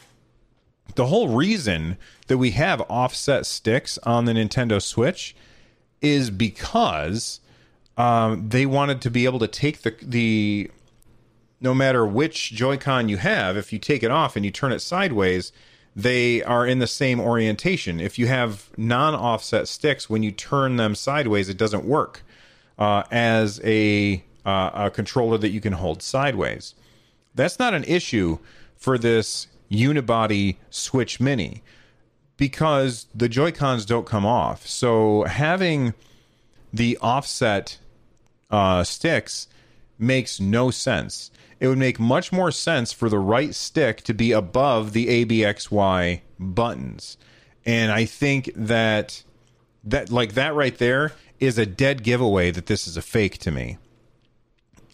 the 0.94 1.06
whole 1.06 1.28
reason 1.28 1.97
that 2.26 2.38
we 2.38 2.50
have 2.52 2.82
offset 2.82 3.47
sticks 3.47 3.99
on 3.99 4.26
the 4.26 4.32
Nintendo 4.32 4.80
Switch 4.80 5.35
is 6.00 6.30
because 6.30 7.40
um, 7.97 8.49
they 8.49 8.66
wanted 8.66 9.00
to 9.02 9.11
be 9.11 9.25
able 9.25 9.38
to 9.38 9.49
take 9.49 9.82
the 9.82 9.94
the 10.02 10.71
no 11.62 11.73
matter 11.75 12.04
which 12.04 12.52
Joy-Con 12.52 13.09
you 13.09 13.19
have, 13.19 13.57
if 13.57 13.73
you 13.73 13.78
take 13.78 14.02
it 14.02 14.11
off 14.11 14.37
and 14.37 14.45
you 14.45 14.50
turn 14.50 14.73
it 14.73 14.81
sideways, 14.81 15.52
they 15.95 16.42
are 16.42 16.66
in 16.66 16.78
the 16.78 16.87
same 16.87 17.21
orientation. 17.21 18.00
If 18.00 18.19
you 18.19 18.26
have 18.26 18.71
non-offset 18.76 19.69
sticks, 19.69 20.11
when 20.11 20.23
you 20.23 20.33
turn 20.33 20.76
them 20.76 20.95
sideways, 20.95 21.49
it 21.49 21.57
doesn't 21.57 21.85
work 21.85 22.23
uh, 22.78 23.04
as 23.11 23.61
a 23.64 24.25
uh, 24.45 24.71
a 24.75 24.90
controller 24.90 25.38
that 25.38 25.50
you 25.50 25.61
can 25.61 25.75
hold 25.75 26.02
sideways. 26.02 26.75
That's 27.35 27.61
not 27.61 27.75
an 27.75 27.85
issue 27.85 28.38
for 28.76 28.99
this 28.99 29.47
unibody 29.71 30.57
Switch 30.69 31.21
Mini 31.21 31.62
because 32.37 33.07
the 33.14 33.28
Joy 33.28 33.52
Cons 33.52 33.87
don't 33.87 34.04
come 34.04 34.26
off. 34.26 34.66
So 34.66 35.23
having 35.25 35.95
the 36.73 36.99
offset 37.00 37.78
uh, 38.50 38.83
sticks 38.83 39.47
makes 40.02 40.40
no 40.40 40.71
sense. 40.71 41.30
It 41.61 41.68
would 41.68 41.78
make 41.78 42.00
much 42.00 42.32
more 42.32 42.50
sense 42.50 42.92
for 42.92 43.09
the 43.09 43.18
right 43.18 43.54
stick 43.54 44.02
to 44.02 44.12
be 44.12 44.32
above 44.32 44.92
the 44.92 45.25
ABXY 45.25 46.23
buttons. 46.38 47.16
And 47.64 47.92
I 47.92 48.04
think 48.04 48.50
that 48.56 49.23
that 49.85 50.11
like 50.11 50.35
that 50.35 50.54
right 50.54 50.76
there 50.76 51.12
is 51.38 51.59
a 51.59 51.66
dead 51.66 52.02
giveaway 52.02 52.50
that 52.50 52.66
this 52.66 52.87
is 52.87 52.97
a 52.97 53.02
fake 53.02 53.38
to 53.38 53.50
me. 53.50 53.78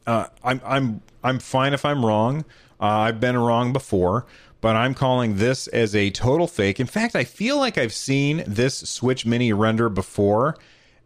Uh, 0.06 0.26
I'm 0.42 0.60
I'm 0.64 1.02
I'm 1.22 1.38
fine 1.38 1.72
if 1.72 1.84
I'm 1.84 2.04
wrong. 2.04 2.44
Uh, 2.80 2.86
I've 2.86 3.20
been 3.20 3.36
wrong 3.36 3.72
before, 3.72 4.26
but 4.60 4.76
I'm 4.76 4.94
calling 4.94 5.36
this 5.36 5.66
as 5.68 5.94
a 5.94 6.10
total 6.10 6.46
fake. 6.46 6.78
In 6.80 6.86
fact, 6.86 7.16
I 7.16 7.24
feel 7.24 7.58
like 7.58 7.76
I've 7.76 7.92
seen 7.92 8.44
this 8.46 8.78
Switch 8.78 9.26
Mini 9.26 9.52
render 9.52 9.88
before, 9.88 10.56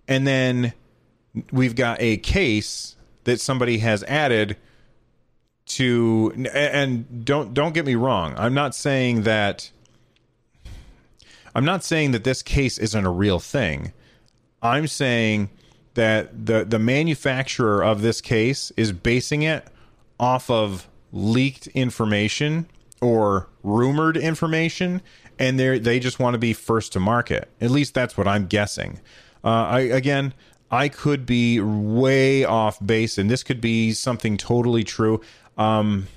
and 0.07 0.27
then 0.27 0.73
we've 1.51 1.75
got 1.75 2.01
a 2.01 2.19
case 2.19 2.97
that 3.25 3.41
somebody 3.41 3.79
has 3.79 4.03
added 4.05 4.57
to 5.65 6.33
and 6.53 7.25
don't 7.25 7.55
don't 7.55 7.73
get 7.73 7.87
me 7.87 7.95
wrong. 7.95 8.35
I'm 8.37 8.55
not 8.55 8.75
saying 8.75 9.23
that 9.23 9.71
i'm 11.55 11.65
not 11.65 11.85
saying 11.85 12.13
that 12.13 12.25
this 12.25 12.43
case 12.43 12.79
isn't 12.79 13.05
a 13.05 13.11
real 13.11 13.39
thing. 13.39 13.93
I'm 14.63 14.87
saying 14.87 15.51
that 15.95 16.47
the 16.47 16.65
the 16.65 16.79
manufacturer 16.79 17.83
of 17.83 18.03
this 18.03 18.21
case 18.21 18.73
is 18.77 18.93
basing 18.93 19.43
it 19.43 19.67
off 20.19 20.51
of 20.51 20.89
leaked 21.13 21.67
information 21.69 22.67
or 23.01 23.49
rumored 23.63 24.17
information 24.17 25.03
and 25.39 25.59
they 25.59 25.79
they 25.79 25.99
just 26.01 26.19
want 26.19 26.35
to 26.35 26.39
be 26.39 26.53
first 26.53 26.93
to 26.93 27.01
market. 27.01 27.49
At 27.61 27.71
least 27.71 27.95
that's 27.95 28.17
what 28.17 28.27
i'm 28.27 28.47
guessing. 28.47 29.01
Uh, 29.45 29.49
I 29.49 29.81
again 29.81 30.35
I 30.73 30.89
could 30.89 31.27
be 31.27 31.61
way 31.61 32.45
off 32.45 32.85
base, 32.85 33.19
and 33.19 33.31
this 33.31 33.43
could 33.43 33.61
be 33.61 33.93
something 33.93 34.39
totally 34.39 34.83
true. 34.83 35.21
Um, 35.59 36.09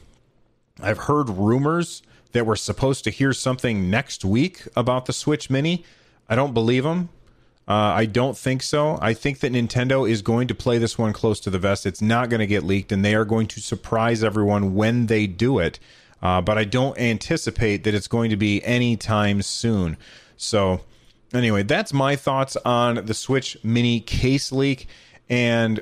I've 0.82 0.98
heard 1.00 1.30
rumors 1.30 2.02
that 2.32 2.46
we're 2.46 2.56
supposed 2.56 3.04
to 3.04 3.10
hear 3.10 3.34
something 3.34 3.90
next 3.90 4.24
week 4.24 4.64
about 4.76 5.08
the 5.08 5.14
Switch 5.14 5.50
Mini. 5.50 5.84
I 6.30 6.36
don't 6.36 6.54
believe 6.54 6.84
them. 6.84 7.10
Uh, 7.68 7.74
I 7.74 8.06
don't 8.06 8.38
think 8.38 8.64
so. 8.64 8.98
I 9.02 9.14
think 9.14 9.40
that 9.42 9.52
Nintendo 9.52 10.10
is 10.10 10.22
going 10.22 10.48
to 10.48 10.56
play 10.56 10.78
this 10.78 10.98
one 10.98 11.14
close 11.14 11.40
to 11.42 11.50
the 11.50 11.60
vest. 11.60 11.86
It's 11.86 12.02
not 12.02 12.30
going 12.30 12.40
to 12.40 12.48
get 12.48 12.64
leaked, 12.64 12.92
and 12.94 13.04
they 13.04 13.16
are 13.16 13.26
going 13.26 13.48
to 13.48 13.60
surprise 13.60 14.24
everyone 14.24 14.74
when 14.74 15.08
they 15.08 15.28
do 15.28 15.60
it. 15.60 15.80
Uh, 16.22 16.42
but 16.42 16.58
I 16.58 16.64
don't 16.64 16.98
anticipate 16.98 17.84
that 17.84 17.94
it's 17.94 18.08
going 18.08 18.30
to 18.30 18.38
be 18.38 18.64
anytime 18.64 19.42
soon. 19.42 19.98
So 20.38 20.82
anyway, 21.34 21.64
that's 21.64 21.94
my 21.94 22.16
thoughts 22.16 22.58
on 22.66 23.06
the 23.06 23.14
Switch 23.14 23.58
Mini 23.64 24.00
case 24.00 24.52
leak. 24.52 24.88
And 25.30 25.82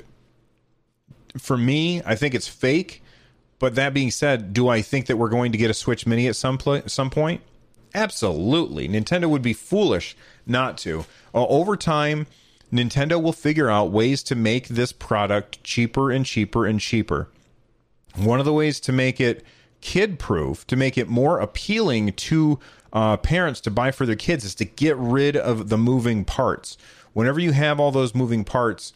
for 1.38 1.56
me, 1.56 2.02
I 2.04 2.14
think 2.14 2.34
it's 2.34 2.48
fake. 2.48 3.02
But 3.58 3.76
that 3.76 3.94
being 3.94 4.10
said, 4.10 4.52
do 4.52 4.68
I 4.68 4.82
think 4.82 5.06
that 5.06 5.16
we're 5.16 5.28
going 5.28 5.52
to 5.52 5.58
get 5.58 5.70
a 5.70 5.74
Switch 5.74 6.06
Mini 6.06 6.26
at 6.26 6.36
some 6.36 6.58
pl- 6.58 6.82
some 6.86 7.10
point? 7.10 7.40
Absolutely. 7.94 8.88
Nintendo 8.88 9.28
would 9.28 9.42
be 9.42 9.52
foolish 9.52 10.16
not 10.46 10.76
to. 10.78 11.06
Uh, 11.32 11.46
over 11.46 11.76
time, 11.76 12.26
Nintendo 12.72 13.22
will 13.22 13.32
figure 13.32 13.70
out 13.70 13.92
ways 13.92 14.22
to 14.24 14.34
make 14.34 14.68
this 14.68 14.92
product 14.92 15.62
cheaper 15.62 16.10
and 16.10 16.26
cheaper 16.26 16.66
and 16.66 16.80
cheaper. 16.80 17.28
One 18.16 18.40
of 18.40 18.44
the 18.44 18.52
ways 18.52 18.80
to 18.80 18.92
make 18.92 19.20
it 19.20 19.44
kid 19.80 20.18
proof, 20.18 20.66
to 20.66 20.76
make 20.76 20.98
it 20.98 21.08
more 21.08 21.38
appealing 21.38 22.12
to 22.12 22.58
uh, 22.94 23.16
parents 23.16 23.60
to 23.62 23.70
buy 23.70 23.90
for 23.90 24.06
their 24.06 24.16
kids 24.16 24.44
is 24.44 24.54
to 24.54 24.64
get 24.64 24.96
rid 24.96 25.36
of 25.36 25.68
the 25.68 25.76
moving 25.76 26.24
parts. 26.24 26.78
Whenever 27.12 27.40
you 27.40 27.52
have 27.52 27.80
all 27.80 27.90
those 27.90 28.14
moving 28.14 28.44
parts, 28.44 28.92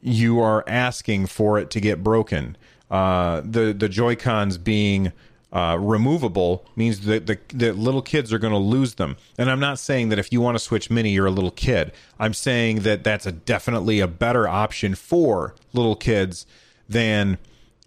you 0.00 0.40
are 0.40 0.64
asking 0.66 1.26
for 1.26 1.58
it 1.58 1.70
to 1.70 1.80
get 1.80 2.02
broken. 2.02 2.56
Uh, 2.90 3.42
the 3.44 3.72
the 3.72 3.88
Joy 3.88 4.16
Cons 4.16 4.58
being 4.58 5.12
uh, 5.52 5.78
removable 5.80 6.66
means 6.74 7.02
that 7.06 7.26
the, 7.26 7.38
the 7.48 7.72
little 7.72 8.02
kids 8.02 8.32
are 8.32 8.38
going 8.38 8.52
to 8.52 8.58
lose 8.58 8.94
them. 8.94 9.16
And 9.38 9.48
I'm 9.50 9.60
not 9.60 9.78
saying 9.78 10.08
that 10.08 10.18
if 10.18 10.32
you 10.32 10.40
want 10.40 10.56
to 10.56 10.58
switch 10.58 10.90
mini, 10.90 11.10
you're 11.10 11.26
a 11.26 11.30
little 11.30 11.52
kid. 11.52 11.92
I'm 12.18 12.34
saying 12.34 12.80
that 12.80 13.04
that's 13.04 13.24
a 13.24 13.32
definitely 13.32 14.00
a 14.00 14.08
better 14.08 14.48
option 14.48 14.96
for 14.96 15.54
little 15.72 15.94
kids 15.94 16.44
than 16.88 17.38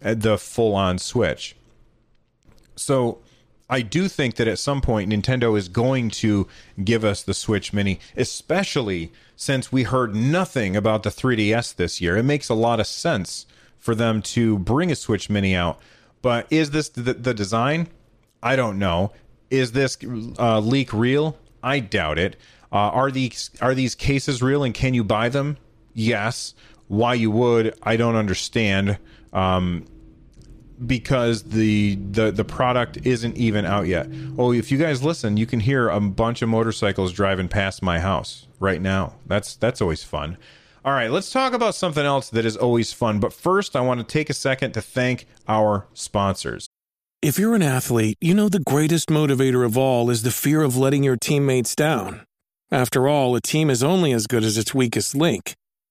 uh, 0.01 0.13
the 0.13 0.37
full 0.37 0.75
on 0.75 0.97
switch. 0.97 1.55
So 2.77 3.19
I 3.69 3.81
do 3.81 4.07
think 4.07 4.35
that 4.35 4.47
at 4.47 4.59
some 4.59 4.81
point 4.81 5.11
Nintendo 5.11 5.57
is 5.57 5.67
going 5.67 6.09
to 6.11 6.47
give 6.83 7.03
us 7.03 7.21
the 7.21 7.33
Switch 7.33 7.73
Mini, 7.73 7.99
especially 8.15 9.11
since 9.35 9.71
we 9.71 9.83
heard 9.83 10.15
nothing 10.15 10.75
about 10.75 11.03
the 11.03 11.09
3DS 11.09 11.75
this 11.75 11.99
year. 11.99 12.15
It 12.15 12.23
makes 12.23 12.47
a 12.47 12.53
lot 12.53 12.79
of 12.79 12.87
sense 12.87 13.45
for 13.77 13.93
them 13.93 14.21
to 14.21 14.57
bring 14.59 14.91
a 14.91 14.95
Switch 14.95 15.29
Mini 15.29 15.55
out. 15.55 15.79
But 16.21 16.47
is 16.49 16.71
this 16.71 16.89
the, 16.89 17.13
the 17.13 17.33
design? 17.33 17.89
I 18.41 18.55
don't 18.55 18.79
know. 18.79 19.11
Is 19.49 19.73
this 19.73 19.97
uh, 20.39 20.59
leak 20.59 20.93
real? 20.93 21.37
I 21.61 21.79
doubt 21.79 22.19
it. 22.19 22.37
Uh, 22.71 22.75
are 22.75 23.11
these 23.11 23.49
are 23.61 23.73
these 23.73 23.95
cases 23.95 24.41
real 24.41 24.63
and 24.63 24.73
can 24.73 24.93
you 24.93 25.03
buy 25.03 25.29
them? 25.29 25.57
Yes. 25.93 26.53
Why 26.87 27.15
you 27.15 27.31
would, 27.31 27.77
I 27.83 27.97
don't 27.97 28.15
understand. 28.15 28.97
Um, 29.33 29.85
because 30.85 31.43
the 31.43 31.95
the 31.95 32.31
the 32.31 32.43
product 32.43 32.99
isn't 33.03 33.37
even 33.37 33.65
out 33.65 33.87
yet. 33.87 34.07
Oh, 34.37 34.51
if 34.51 34.71
you 34.71 34.77
guys 34.77 35.03
listen, 35.03 35.37
you 35.37 35.45
can 35.45 35.59
hear 35.59 35.89
a 35.89 35.99
bunch 35.99 36.41
of 36.41 36.49
motorcycles 36.49 37.11
driving 37.13 37.47
past 37.47 37.81
my 37.81 37.99
house 37.99 38.47
right 38.59 38.81
now. 38.81 39.15
That's 39.25 39.55
that's 39.55 39.81
always 39.81 40.03
fun. 40.03 40.37
All 40.85 40.93
right, 40.93 41.11
let's 41.11 41.31
talk 41.31 41.53
about 41.53 41.75
something 41.75 42.05
else 42.05 42.29
that 42.29 42.45
is 42.45 42.55
always 42.55 42.93
fun. 42.93 43.19
But 43.19 43.33
first, 43.33 43.75
I 43.75 43.81
want 43.81 43.99
to 43.99 44.05
take 44.05 44.29
a 44.29 44.33
second 44.33 44.71
to 44.73 44.81
thank 44.81 45.27
our 45.47 45.87
sponsors. 45.93 46.67
If 47.21 47.39
you're 47.39 47.55
an 47.55 47.63
athlete, 47.63 48.15
you 48.21 48.33
know 48.33 48.47
the 48.47 48.59
greatest 48.59 49.09
motivator 49.09 49.65
of 49.65 49.77
all 49.77 50.09
is 50.09 50.21
the 50.21 50.31
fear 50.31 50.61
of 50.61 50.77
letting 50.77 51.03
your 51.03 51.17
teammates 51.17 51.75
down. 51.75 52.21
After 52.71 53.07
all, 53.07 53.35
a 53.35 53.41
team 53.41 53.69
is 53.69 53.81
only 53.81 54.13
as 54.13 54.27
good 54.27 54.43
as 54.43 54.57
its 54.57 54.73
weakest 54.73 55.15
link. 55.15 55.55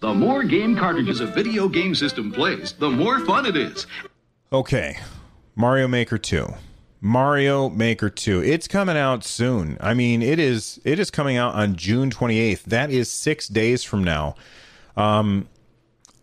The 0.00 0.12
more 0.12 0.42
game 0.42 0.76
cartridges 0.76 1.20
a 1.20 1.26
video 1.26 1.68
game 1.68 1.94
system 1.94 2.32
plays, 2.32 2.72
the 2.72 2.90
more 2.90 3.20
fun 3.20 3.46
it 3.46 3.56
is. 3.56 3.86
Okay, 4.52 4.98
Mario 5.54 5.86
Maker 5.86 6.18
2. 6.18 6.52
Mario 7.00 7.70
Maker 7.70 8.10
2. 8.10 8.42
It's 8.42 8.66
coming 8.66 8.96
out 8.96 9.22
soon. 9.22 9.78
I 9.80 9.94
mean, 9.94 10.22
it 10.22 10.40
is 10.40 10.80
it 10.82 10.98
is 10.98 11.12
coming 11.12 11.36
out 11.36 11.54
on 11.54 11.76
June 11.76 12.10
28th. 12.10 12.64
That 12.64 12.90
is 12.90 13.08
6 13.12 13.46
days 13.46 13.84
from 13.84 14.02
now. 14.02 14.34
Um 14.96 15.48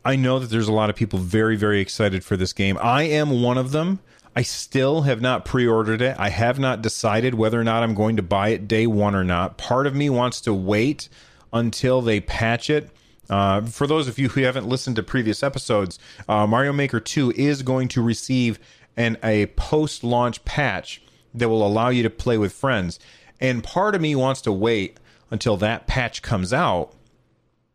I 0.03 0.17
know 0.17 0.39
that 0.39 0.49
there's 0.49 0.67
a 0.67 0.73
lot 0.73 0.89
of 0.89 0.97
people 0.97 1.19
very 1.19 1.55
very 1.55 1.79
excited 1.79 2.25
for 2.25 2.35
this 2.35 2.51
game. 2.51 2.77
I 2.81 3.03
am 3.03 3.41
one 3.41 3.57
of 3.57 3.71
them. 3.71 3.99
I 4.35 4.41
still 4.41 5.03
have 5.03 5.21
not 5.21 5.45
pre-ordered 5.45 6.01
it. 6.01 6.17
I 6.19 6.29
have 6.29 6.59
not 6.59 6.81
decided 6.81 7.35
whether 7.35 7.61
or 7.61 7.63
not 7.63 7.81
I'm 7.81 7.95
going 7.95 8.17
to 8.17 8.23
buy 8.23 8.49
it 8.49 8.67
day 8.67 8.87
1 8.87 9.15
or 9.15 9.23
not. 9.23 9.57
Part 9.57 9.87
of 9.87 9.95
me 9.95 10.09
wants 10.09 10.41
to 10.41 10.53
wait 10.53 11.07
until 11.53 12.01
they 12.01 12.19
patch 12.19 12.69
it 12.69 12.89
uh, 13.29 13.61
for 13.61 13.87
those 13.87 14.07
of 14.07 14.19
you 14.19 14.29
who 14.29 14.41
haven't 14.41 14.67
listened 14.67 14.95
to 14.97 15.03
previous 15.03 15.43
episodes, 15.43 15.99
uh, 16.27 16.45
Mario 16.45 16.73
Maker 16.73 16.99
2 16.99 17.31
is 17.31 17.63
going 17.63 17.87
to 17.89 18.01
receive 18.01 18.59
an 18.97 19.17
a 19.23 19.47
post 19.47 20.03
launch 20.03 20.43
patch 20.45 21.01
that 21.33 21.49
will 21.49 21.65
allow 21.65 21.89
you 21.89 22.03
to 22.03 22.09
play 22.09 22.37
with 22.37 22.53
friends. 22.53 22.99
And 23.39 23.63
part 23.63 23.95
of 23.95 24.01
me 24.01 24.15
wants 24.15 24.41
to 24.41 24.51
wait 24.51 24.99
until 25.31 25.57
that 25.57 25.87
patch 25.87 26.21
comes 26.21 26.53
out 26.53 26.93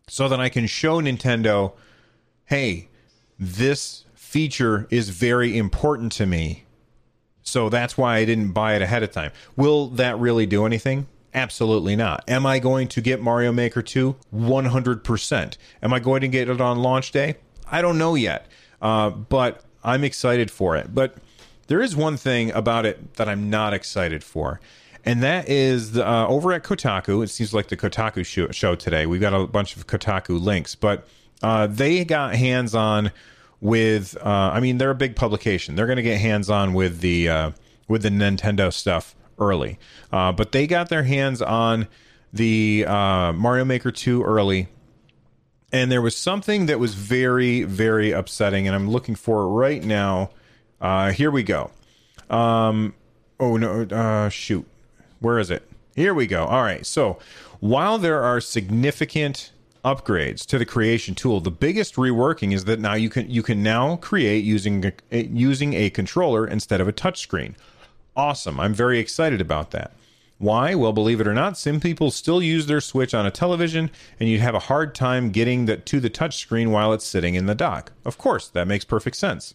so 0.07 0.29
that 0.29 0.41
I 0.41 0.49
can 0.49 0.67
show 0.67 1.01
Nintendo, 1.01 1.73
hey, 2.47 2.89
this 3.39 4.05
feature 4.15 4.87
is 4.91 5.11
very 5.11 5.57
important 5.57 6.13
to 6.13 6.27
me. 6.27 6.65
So 7.43 7.69
that's 7.69 7.97
why 7.97 8.17
I 8.17 8.25
didn't 8.25 8.53
buy 8.53 8.75
it 8.75 8.83
ahead 8.83 9.03
of 9.03 9.11
time. 9.11 9.33
Will 9.57 9.89
that 9.89 10.19
really 10.19 10.47
do 10.47 10.67
anything? 10.67 11.07
Absolutely 11.35 11.95
not. 11.95 12.25
Am 12.29 12.47
I 12.47 12.59
going 12.59 12.89
to 12.89 13.01
get 13.01 13.21
Mario 13.21 13.53
Maker 13.53 13.83
2? 13.83 14.17
100%. 14.35 15.57
Am 15.83 15.93
I 15.93 15.99
going 15.99 16.21
to 16.23 16.29
get 16.29 16.49
it 16.49 16.61
on 16.61 16.79
launch 16.79 17.13
day? 17.13 17.37
I 17.71 17.83
don't 17.83 17.99
know 17.99 18.15
yet. 18.15 18.47
Uh, 18.81 19.11
but 19.11 19.65
I'm 19.85 20.05
excited 20.05 20.51
for 20.51 20.77
it. 20.77 20.95
But 20.95 21.17
there 21.67 21.81
is 21.81 21.95
one 21.95 22.17
thing 22.17 22.51
about 22.53 22.87
it 22.87 23.15
that 23.15 23.29
I'm 23.29 23.51
not 23.51 23.75
excited 23.75 24.25
for. 24.25 24.61
And 25.05 25.23
that 25.23 25.49
is 25.49 25.93
the, 25.93 26.09
uh, 26.09 26.27
over 26.27 26.53
at 26.53 26.65
Kotaku. 26.65 27.23
It 27.23 27.29
seems 27.29 27.55
like 27.55 27.69
the 27.69 27.77
Kotaku 27.77 28.25
show, 28.25 28.51
show 28.51 28.75
today. 28.75 29.07
We've 29.07 29.21
got 29.21 29.35
a 29.35 29.47
bunch 29.47 29.77
of 29.77 29.87
Kotaku 29.87 30.41
links, 30.41 30.75
but 30.75 31.07
uh, 31.43 31.67
they 31.67 32.05
got 32.05 32.35
hands 32.35 32.75
on 32.75 33.13
with. 33.61 34.17
Uh, 34.21 34.51
I 34.53 34.61
mean, 34.61 34.79
they're 34.79 34.91
a 34.91 34.97
big 34.97 35.15
publication. 35.15 35.77
They're 35.77 35.87
going 35.87 35.97
to 35.97 36.03
get 36.03 36.21
hands 36.21 36.51
on 36.51 36.75
with 36.75 37.01
the 37.01 37.29
uh, 37.29 37.51
with 37.87 38.03
the 38.03 38.11
Nintendo 38.11 38.73
stuff 38.73 39.15
early, 39.39 39.79
uh, 40.13 40.33
but 40.33 40.53
they 40.53 40.67
got 40.67 40.89
their 40.89 41.05
hands 41.05 41.41
on 41.43 41.89
the 42.33 42.85
uh, 42.87 43.33
Mario 43.33 43.65
Maker 43.65 43.91
2 43.91 44.23
early. 44.23 44.69
And 45.71 45.93
there 45.93 46.01
was 46.01 46.17
something 46.17 46.67
that 46.67 46.79
was 46.79 46.95
very, 46.95 47.63
very 47.63 48.11
upsetting, 48.11 48.67
and 48.67 48.75
I'm 48.75 48.89
looking 48.89 49.15
for 49.15 49.43
it 49.43 49.49
right 49.49 49.85
now. 49.85 50.31
Uh, 50.81 51.13
here 51.13 51.31
we 51.31 51.43
go. 51.43 51.71
Um, 52.31 52.95
oh 53.39 53.57
no, 53.57 53.83
uh, 53.83 54.29
shoot, 54.31 54.67
where 55.21 55.39
is 55.39 55.51
it? 55.51 55.69
Here 55.95 56.15
we 56.15 56.27
go. 56.27 56.47
All 56.47 56.63
right. 56.63 56.87
So 56.87 57.19
while 57.61 57.99
there 57.99 58.23
are 58.23 58.41
significant 58.41 59.53
upgrades 59.85 60.47
to 60.47 60.59
the 60.59 60.65
creation 60.65 61.15
tool, 61.15 61.41
the 61.41 61.51
biggest 61.51 61.97
reworking 61.97 62.53
is 62.53 62.65
that 62.67 62.79
now 62.79 62.95
you 62.95 63.11
can 63.11 63.29
you 63.31 63.43
can 63.43 63.63
now 63.63 63.97
create 63.97 64.45
using 64.45 64.93
a, 65.11 65.25
using 65.25 65.75
a 65.75 65.91
controller 65.91 66.47
instead 66.47 66.81
of 66.81 66.89
a 66.89 66.93
touchscreen. 66.93 67.55
Awesome. 68.19 68.59
I'm 68.59 68.75
very 68.75 68.99
excited 68.99 69.41
about 69.41 69.71
that. 69.71 69.93
Why? 70.39 70.75
Well, 70.75 70.93
believe 70.93 71.21
it 71.21 71.29
or 71.29 71.35
not, 71.35 71.57
some 71.57 71.79
people 71.79 72.11
still 72.11 72.43
use 72.43 72.67
their 72.67 72.81
Switch 72.81 73.15
on 73.15 73.25
a 73.25 73.31
television, 73.31 73.93
and 74.19 74.29
you'd 74.29 74.41
have 74.41 74.57
a 74.57 74.61
hard 74.61 74.93
time 74.93 75.31
getting 75.31 75.67
that 75.67 75.87
to 75.87 76.01
the 76.01 76.11
touchscreen 76.11 76.73
while 76.73 76.93
it's 76.93 77.05
sitting 77.05 77.37
in 77.37 77.47
the 77.47 77.55
dock. 77.55 77.93
Of 78.05 78.19
course, 78.19 78.49
that 78.49 78.67
makes 78.67 78.85
perfect 78.85 79.17
sense. 79.17 79.55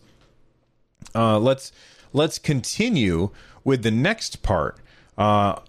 Uh, 1.13 1.39
let's 1.39 1.73
let's 2.13 2.39
continue 2.39 3.31
with 3.65 3.83
the 3.83 3.91
next 3.91 4.41
part. 4.43 4.77
Uh, 5.17 5.59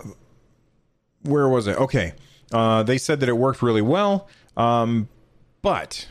where 1.23 1.49
was 1.49 1.67
it? 1.67 1.77
Okay, 1.77 2.13
uh, 2.53 2.85
they 2.85 2.99
said 2.99 3.19
that 3.21 3.29
it 3.29 3.37
worked 3.37 3.61
really 3.61 3.83
well, 3.83 4.29
um, 4.57 5.09
but 5.63 6.07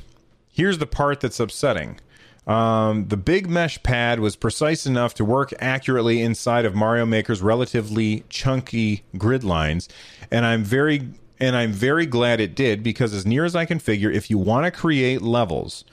here's 0.52 0.80
the 0.80 0.88
part 0.88 1.22
that's 1.22 1.40
upsetting. 1.40 2.00
Um, 2.46 3.08
the 3.08 3.18
big 3.18 3.50
mesh 3.50 3.82
pad 3.84 4.20
was 4.20 4.36
precise 4.36 4.86
enough 4.86 5.14
to 5.16 5.26
work 5.26 5.54
accurately 5.60 6.22
inside 6.22 6.66
of 6.66 6.76
Mario 6.76 7.06
Maker's 7.06 7.42
relatively 7.42 8.26
chunky 8.28 9.04
grid 9.18 9.44
lines, 9.44 9.88
and 10.30 10.46
I'm 10.46 10.64
very 10.64 11.10
and 11.40 11.56
I'm 11.56 11.72
very 11.72 12.06
glad 12.06 12.40
it 12.40 12.56
did 12.56 12.84
because 12.84 13.14
as 13.14 13.26
near 13.26 13.44
as 13.44 13.56
I 13.56 13.66
can 13.66 13.80
figure, 13.80 14.12
if 14.12 14.30
you 14.30 14.38
want 14.38 14.66
to 14.66 14.72
create 14.72 15.22
levels 15.22 15.84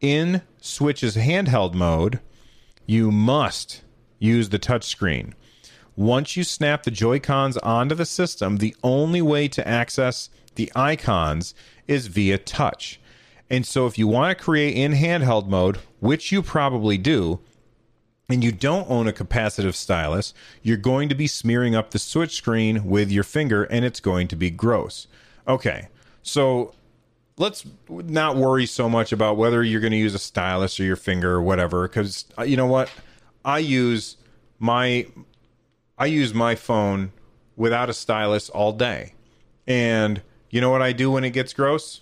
in 0.00 0.42
Switch's 0.60 1.16
handheld 1.16 1.74
mode, 1.74 2.20
you 2.86 3.10
must 3.10 3.82
use 4.18 4.50
the 4.50 4.58
touchscreen. 4.58 5.32
Once 5.96 6.36
you 6.36 6.44
snap 6.44 6.82
the 6.82 6.90
Joy-Cons 6.90 7.56
onto 7.58 7.94
the 7.94 8.06
system, 8.06 8.58
the 8.58 8.76
only 8.82 9.20
way 9.20 9.48
to 9.48 9.66
access 9.66 10.28
the 10.54 10.70
icons 10.76 11.54
is 11.88 12.06
via 12.06 12.38
touch. 12.38 12.99
And 13.50 13.66
so 13.66 13.86
if 13.86 13.98
you 13.98 14.06
want 14.06 14.36
to 14.36 14.42
create 14.42 14.76
in 14.76 14.92
handheld 14.92 15.48
mode, 15.48 15.78
which 15.98 16.30
you 16.30 16.42
probably 16.42 16.96
do, 16.96 17.40
and 18.28 18.44
you 18.44 18.52
don't 18.52 18.88
own 18.88 19.08
a 19.08 19.12
capacitive 19.12 19.74
stylus, 19.74 20.32
you're 20.62 20.76
going 20.76 21.08
to 21.08 21.14
be 21.16 21.26
smearing 21.26 21.74
up 21.74 21.90
the 21.90 21.98
switch 21.98 22.36
screen 22.36 22.84
with 22.84 23.10
your 23.10 23.24
finger 23.24 23.64
and 23.64 23.84
it's 23.84 23.98
going 23.98 24.28
to 24.28 24.36
be 24.36 24.50
gross. 24.50 25.08
Okay, 25.48 25.88
so 26.22 26.72
let's 27.38 27.64
not 27.88 28.36
worry 28.36 28.66
so 28.66 28.88
much 28.88 29.10
about 29.10 29.36
whether 29.36 29.64
you're 29.64 29.80
going 29.80 29.90
to 29.90 29.96
use 29.96 30.14
a 30.14 30.18
stylus 30.18 30.78
or 30.78 30.84
your 30.84 30.96
finger 30.96 31.32
or 31.32 31.42
whatever, 31.42 31.88
because 31.88 32.26
uh, 32.38 32.42
you 32.42 32.56
know 32.56 32.66
what? 32.66 32.88
I 33.44 33.58
use 33.58 34.16
my 34.58 35.06
I 35.98 36.06
use 36.06 36.32
my 36.32 36.54
phone 36.54 37.12
without 37.56 37.90
a 37.90 37.94
stylus 37.94 38.48
all 38.48 38.72
day. 38.72 39.14
And 39.66 40.22
you 40.50 40.60
know 40.60 40.70
what 40.70 40.82
I 40.82 40.92
do 40.92 41.10
when 41.10 41.24
it 41.24 41.30
gets 41.30 41.52
gross? 41.52 42.00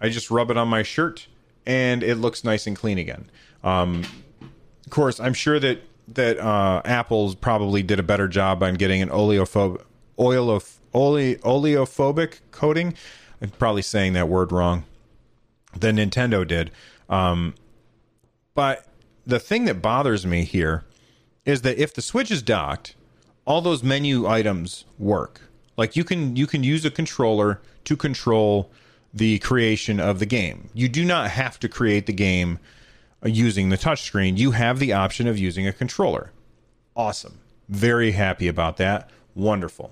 I 0.00 0.08
just 0.08 0.30
rub 0.30 0.50
it 0.50 0.56
on 0.56 0.68
my 0.68 0.82
shirt 0.82 1.26
and 1.66 2.02
it 2.02 2.16
looks 2.16 2.44
nice 2.44 2.66
and 2.66 2.76
clean 2.76 2.98
again. 2.98 3.30
Um, 3.64 4.04
of 4.40 4.90
course, 4.90 5.18
I'm 5.18 5.34
sure 5.34 5.58
that 5.58 5.80
that 6.08 6.38
uh, 6.38 6.82
Apple's 6.84 7.34
probably 7.34 7.82
did 7.82 7.98
a 7.98 8.02
better 8.02 8.28
job 8.28 8.62
on 8.62 8.74
getting 8.74 9.02
an 9.02 9.08
oleophobic 9.08 9.82
oleoph- 10.18 10.78
ole- 10.94 11.34
oleophobic 11.36 12.40
coating. 12.52 12.94
I'm 13.42 13.50
probably 13.50 13.82
saying 13.82 14.12
that 14.12 14.28
word 14.28 14.52
wrong. 14.52 14.84
Than 15.76 15.96
Nintendo 15.96 16.46
did. 16.46 16.70
Um, 17.10 17.54
but 18.54 18.86
the 19.26 19.38
thing 19.38 19.66
that 19.66 19.82
bothers 19.82 20.24
me 20.24 20.44
here 20.44 20.84
is 21.44 21.62
that 21.62 21.76
if 21.76 21.92
the 21.92 22.00
Switch 22.00 22.30
is 22.30 22.40
docked, 22.40 22.94
all 23.44 23.60
those 23.60 23.82
menu 23.82 24.26
items 24.26 24.84
work. 24.98 25.42
Like 25.76 25.96
you 25.96 26.04
can 26.04 26.36
you 26.36 26.46
can 26.46 26.64
use 26.64 26.84
a 26.84 26.90
controller 26.90 27.60
to 27.84 27.96
control 27.96 28.70
the 29.16 29.38
creation 29.38 29.98
of 29.98 30.18
the 30.18 30.26
game. 30.26 30.68
You 30.74 30.88
do 30.90 31.04
not 31.04 31.30
have 31.30 31.58
to 31.60 31.68
create 31.70 32.04
the 32.04 32.12
game 32.12 32.58
using 33.24 33.70
the 33.70 33.78
touchscreen. 33.78 34.36
You 34.36 34.50
have 34.50 34.78
the 34.78 34.92
option 34.92 35.26
of 35.26 35.38
using 35.38 35.66
a 35.66 35.72
controller. 35.72 36.32
Awesome. 36.94 37.38
Very 37.70 38.12
happy 38.12 38.46
about 38.46 38.76
that. 38.76 39.08
Wonderful. 39.34 39.90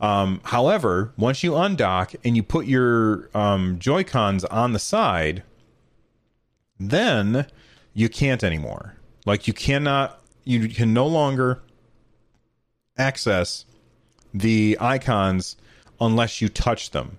Um, 0.00 0.42
however, 0.44 1.12
once 1.16 1.42
you 1.42 1.52
undock 1.52 2.14
and 2.24 2.36
you 2.36 2.42
put 2.42 2.66
your 2.66 3.30
um, 3.34 3.78
Joy 3.78 4.04
Cons 4.04 4.44
on 4.44 4.74
the 4.74 4.78
side, 4.78 5.42
then 6.78 7.46
you 7.94 8.10
can't 8.10 8.44
anymore. 8.44 8.96
Like 9.24 9.48
you 9.48 9.54
cannot, 9.54 10.20
you 10.44 10.68
can 10.68 10.92
no 10.92 11.06
longer 11.06 11.62
access 12.98 13.64
the 14.34 14.76
icons 14.78 15.56
unless 16.00 16.42
you 16.42 16.50
touch 16.50 16.90
them. 16.90 17.18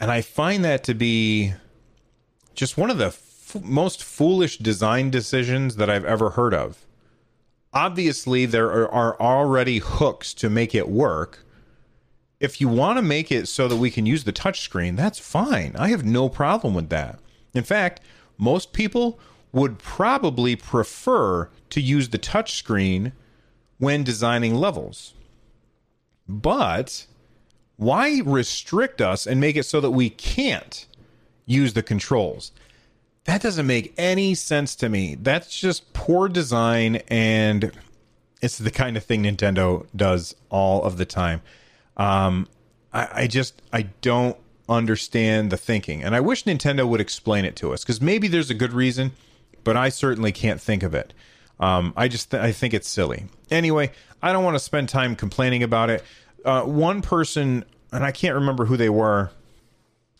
And 0.00 0.10
I 0.10 0.20
find 0.20 0.64
that 0.64 0.84
to 0.84 0.94
be 0.94 1.54
just 2.54 2.76
one 2.76 2.90
of 2.90 2.98
the 2.98 3.06
f- 3.06 3.56
most 3.62 4.02
foolish 4.02 4.58
design 4.58 5.10
decisions 5.10 5.76
that 5.76 5.90
I've 5.90 6.04
ever 6.04 6.30
heard 6.30 6.54
of. 6.54 6.84
Obviously, 7.72 8.46
there 8.46 8.70
are, 8.70 8.90
are 8.90 9.20
already 9.20 9.78
hooks 9.78 10.32
to 10.34 10.48
make 10.48 10.74
it 10.74 10.88
work. 10.88 11.44
If 12.40 12.60
you 12.60 12.68
want 12.68 12.98
to 12.98 13.02
make 13.02 13.32
it 13.32 13.48
so 13.48 13.66
that 13.68 13.76
we 13.76 13.90
can 13.90 14.06
use 14.06 14.24
the 14.24 14.32
touchscreen, 14.32 14.96
that's 14.96 15.18
fine. 15.18 15.74
I 15.76 15.88
have 15.88 16.04
no 16.04 16.28
problem 16.28 16.74
with 16.74 16.88
that. 16.90 17.18
In 17.52 17.64
fact, 17.64 18.00
most 18.38 18.72
people 18.72 19.18
would 19.52 19.78
probably 19.78 20.54
prefer 20.54 21.50
to 21.70 21.80
use 21.80 22.10
the 22.10 22.18
touchscreen 22.18 23.12
when 23.78 24.04
designing 24.04 24.54
levels. 24.54 25.14
But 26.28 27.06
why 27.78 28.20
restrict 28.24 29.00
us 29.00 29.26
and 29.26 29.40
make 29.40 29.56
it 29.56 29.62
so 29.62 29.80
that 29.80 29.92
we 29.92 30.10
can't 30.10 30.86
use 31.46 31.72
the 31.72 31.82
controls? 31.82 32.52
That 33.24 33.40
doesn't 33.40 33.66
make 33.66 33.94
any 33.96 34.34
sense 34.34 34.74
to 34.76 34.88
me. 34.88 35.14
That's 35.14 35.58
just 35.58 35.92
poor 35.92 36.28
design 36.28 36.96
and 37.08 37.72
it's 38.40 38.58
the 38.58 38.70
kind 38.70 38.96
of 38.96 39.04
thing 39.04 39.24
Nintendo 39.24 39.86
does 39.94 40.34
all 40.48 40.82
of 40.82 40.96
the 40.96 41.04
time. 41.04 41.42
Um, 41.96 42.48
I, 42.92 43.08
I 43.12 43.26
just 43.26 43.62
I 43.72 43.82
don't 44.00 44.36
understand 44.68 45.50
the 45.50 45.56
thinking, 45.56 46.02
and 46.02 46.14
I 46.14 46.20
wish 46.20 46.44
Nintendo 46.44 46.86
would 46.86 47.00
explain 47.00 47.44
it 47.44 47.56
to 47.56 47.72
us 47.72 47.82
because 47.82 48.00
maybe 48.00 48.28
there's 48.28 48.50
a 48.50 48.54
good 48.54 48.72
reason, 48.72 49.12
but 49.64 49.76
I 49.76 49.88
certainly 49.88 50.32
can't 50.32 50.60
think 50.60 50.82
of 50.82 50.94
it. 50.94 51.12
Um, 51.60 51.92
I 51.96 52.08
just 52.08 52.30
th- 52.30 52.42
I 52.42 52.52
think 52.52 52.74
it's 52.74 52.88
silly. 52.88 53.26
Anyway, 53.50 53.90
I 54.22 54.32
don't 54.32 54.44
want 54.44 54.54
to 54.54 54.60
spend 54.60 54.88
time 54.88 55.16
complaining 55.16 55.62
about 55.62 55.90
it 55.90 56.04
uh, 56.44 56.62
one 56.62 57.02
person, 57.02 57.64
and 57.92 58.04
I 58.04 58.12
can't 58.12 58.34
remember 58.34 58.64
who 58.64 58.76
they 58.76 58.88
were, 58.88 59.30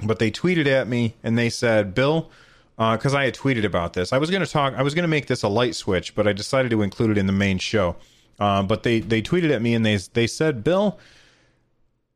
but 0.04 0.18
they 0.18 0.30
tweeted 0.30 0.66
at 0.66 0.88
me 0.88 1.14
and 1.22 1.36
they 1.36 1.50
said, 1.50 1.94
Bill, 1.94 2.30
because 2.76 3.14
uh, 3.14 3.18
I 3.18 3.24
had 3.24 3.34
tweeted 3.34 3.64
about 3.64 3.94
this. 3.94 4.12
I 4.12 4.18
was 4.18 4.30
going 4.30 4.44
to 4.44 4.50
talk. 4.50 4.74
I 4.74 4.82
was 4.82 4.94
going 4.94 5.02
to 5.02 5.08
make 5.08 5.26
this 5.26 5.42
a 5.42 5.48
light 5.48 5.74
switch, 5.74 6.14
but 6.14 6.28
I 6.28 6.32
decided 6.32 6.70
to 6.70 6.82
include 6.82 7.10
it 7.10 7.18
in 7.18 7.26
the 7.26 7.32
main 7.32 7.58
show. 7.58 7.96
Uh, 8.38 8.62
but 8.62 8.84
they 8.84 9.00
they 9.00 9.20
tweeted 9.20 9.50
at 9.50 9.60
me 9.60 9.74
and 9.74 9.84
they 9.84 9.96
they 9.96 10.28
said, 10.28 10.62
Bill, 10.62 10.98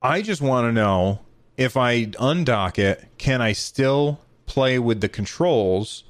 I 0.01 0.23
just 0.23 0.41
want 0.41 0.69
to 0.69 0.73
know 0.73 1.21
if 1.57 1.77
I 1.77 2.07
undock 2.07 2.79
it, 2.79 3.09
can 3.19 3.43
I 3.43 3.53
still 3.53 4.21
play 4.47 4.79
with 4.79 5.01
the 5.01 5.09
controls 5.09 6.05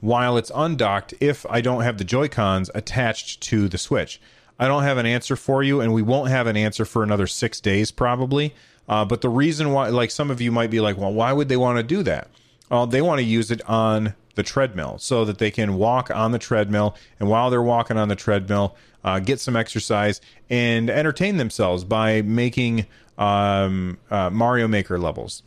while 0.00 0.36
it's 0.36 0.52
undocked 0.54 1.14
if 1.20 1.46
I 1.48 1.62
don't 1.62 1.82
have 1.82 1.96
the 1.96 2.04
Joy 2.04 2.28
Cons 2.28 2.70
attached 2.74 3.40
to 3.44 3.68
the 3.68 3.78
Switch? 3.78 4.20
I 4.58 4.68
don't 4.68 4.84
have 4.84 4.98
an 4.98 5.06
answer 5.06 5.36
for 5.36 5.62
you, 5.62 5.80
and 5.80 5.92
we 5.92 6.02
won't 6.02 6.30
have 6.30 6.46
an 6.46 6.56
answer 6.56 6.84
for 6.84 7.02
another 7.02 7.26
six 7.26 7.60
days 7.60 7.90
probably. 7.90 8.54
Uh, 8.88 9.04
but 9.04 9.20
the 9.20 9.28
reason 9.28 9.72
why, 9.72 9.88
like 9.88 10.10
some 10.10 10.30
of 10.30 10.40
you 10.40 10.52
might 10.52 10.70
be 10.70 10.80
like, 10.80 10.96
well, 10.96 11.12
why 11.12 11.32
would 11.32 11.48
they 11.48 11.56
want 11.56 11.78
to 11.78 11.82
do 11.82 12.02
that? 12.02 12.28
Well, 12.70 12.86
they 12.86 13.02
want 13.02 13.18
to 13.18 13.24
use 13.24 13.50
it 13.50 13.66
on 13.68 14.14
the 14.34 14.42
treadmill 14.42 14.98
so 14.98 15.24
that 15.24 15.38
they 15.38 15.50
can 15.50 15.74
walk 15.76 16.10
on 16.10 16.32
the 16.32 16.38
treadmill 16.38 16.96
and 17.20 17.28
while 17.28 17.50
they're 17.50 17.62
walking 17.62 17.96
on 17.96 18.08
the 18.08 18.16
treadmill 18.16 18.76
uh, 19.04 19.18
get 19.18 19.40
some 19.40 19.56
exercise 19.56 20.20
and 20.50 20.90
entertain 20.90 21.36
themselves 21.36 21.84
by 21.84 22.22
making 22.22 22.86
um, 23.16 23.98
uh, 24.10 24.30
mario 24.30 24.66
maker 24.66 24.98
levels 24.98 25.42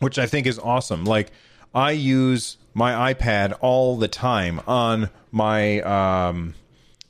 which 0.00 0.18
i 0.18 0.26
think 0.26 0.46
is 0.46 0.58
awesome 0.58 1.04
like 1.04 1.30
i 1.74 1.90
use 1.90 2.58
my 2.74 3.14
ipad 3.14 3.56
all 3.60 3.96
the 3.96 4.08
time 4.08 4.60
on 4.66 5.08
my 5.30 5.80
um, 5.80 6.54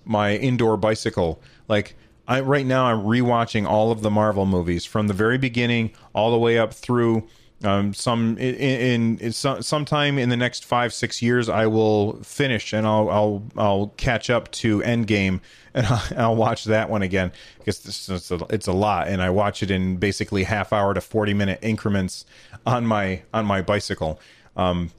my 0.05 0.37
indoor 0.37 0.77
bicycle 0.77 1.41
like 1.69 1.97
I, 2.29 2.41
right 2.41 2.67
now 2.67 2.87
i'm 2.87 3.05
rewatching 3.05 3.67
all 3.67 3.91
of 3.91 4.03
the 4.03 4.11
marvel 4.11 4.47
movies 4.47 4.85
from 4.85 5.09
the 5.09 5.15
very 5.15 5.39
beginning 5.39 5.93
all 6.15 6.31
the 6.31 6.39
way 6.39 6.59
up 6.59 6.73
through 6.73 7.29
um, 7.65 7.95
some 7.95 8.37
in, 8.39 8.55
in, 8.57 9.19
in 9.19 9.33
some, 9.33 9.63
sometime 9.63 10.19
in 10.19 10.29
the 10.29 10.37
next 10.37 10.65
five 10.65 10.93
six 10.93 11.23
years, 11.23 11.49
I 11.49 11.67
will 11.67 12.15
finish 12.23 12.73
and 12.73 12.87
I'll 12.87 13.09
I'll 13.09 13.43
I'll 13.57 13.87
catch 13.97 14.31
up 14.31 14.51
to 14.53 14.81
Endgame 14.81 15.41
and 15.75 15.87
I'll, 15.87 16.03
I'll 16.17 16.37
watch 16.37 16.65
that 16.65 16.91
one 16.91 17.03
again 17.03 17.33
because 17.59 18.09
it's 18.09 18.31
a, 18.31 18.47
it's 18.51 18.67
a 18.67 18.73
lot 18.73 19.09
and 19.09 19.23
I 19.23 19.31
watch 19.31 19.63
it 19.63 19.71
in 19.71 19.97
basically 19.97 20.45
half 20.45 20.73
hour 20.73 20.93
to 20.95 21.01
forty 21.01 21.35
minute 21.35 21.61
increments 21.63 22.27
on 22.67 22.87
my 22.87 23.23
on 23.33 23.47
my 23.47 23.63
bicycle. 23.63 24.21
Um, 24.57 24.91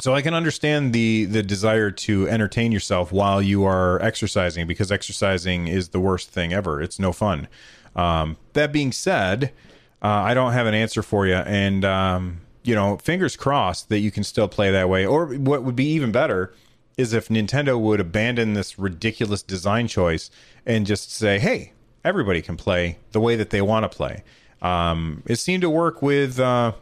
so 0.00 0.14
I 0.14 0.22
can 0.22 0.34
understand 0.34 0.92
the 0.92 1.24
the 1.26 1.42
desire 1.42 1.90
to 1.90 2.28
entertain 2.28 2.72
yourself 2.72 3.12
while 3.12 3.40
you 3.40 3.64
are 3.64 4.00
exercising 4.02 4.66
because 4.66 4.90
exercising 4.90 5.68
is 5.68 5.90
the 5.90 6.00
worst 6.00 6.30
thing 6.30 6.52
ever. 6.52 6.80
It's 6.80 6.98
no 6.98 7.12
fun. 7.12 7.48
Um, 7.94 8.36
that 8.52 8.72
being 8.72 8.92
said 8.92 9.52
uh, 10.02 10.08
I 10.08 10.34
don't 10.34 10.52
have 10.52 10.66
an 10.66 10.74
answer 10.74 11.02
for 11.02 11.26
you, 11.26 11.34
and 11.34 11.84
um, 11.84 12.40
you 12.62 12.74
know, 12.74 12.96
fingers 12.96 13.36
crossed 13.36 13.90
that 13.90 13.98
you 13.98 14.10
can 14.10 14.24
still 14.24 14.48
play 14.48 14.70
that 14.70 14.88
way. 14.88 15.04
Or 15.04 15.26
what 15.26 15.62
would 15.62 15.76
be 15.76 15.92
even 15.92 16.10
better 16.10 16.54
is 16.96 17.12
if 17.12 17.28
Nintendo 17.28 17.78
would 17.78 18.00
abandon 18.00 18.54
this 18.54 18.78
ridiculous 18.78 19.42
design 19.42 19.88
choice 19.88 20.30
and 20.64 20.86
just 20.86 21.12
say, 21.12 21.38
"Hey, 21.38 21.72
everybody 22.02 22.40
can 22.40 22.56
play 22.56 22.98
the 23.12 23.20
way 23.20 23.36
that 23.36 23.50
they 23.50 23.60
want 23.60 23.90
to 23.90 23.94
play." 23.94 24.24
Um, 24.62 25.22
it 25.26 25.36
seemed 25.36 25.62
to 25.62 25.70
work 25.70 26.00
with 26.00 26.40
uh, 26.40 26.72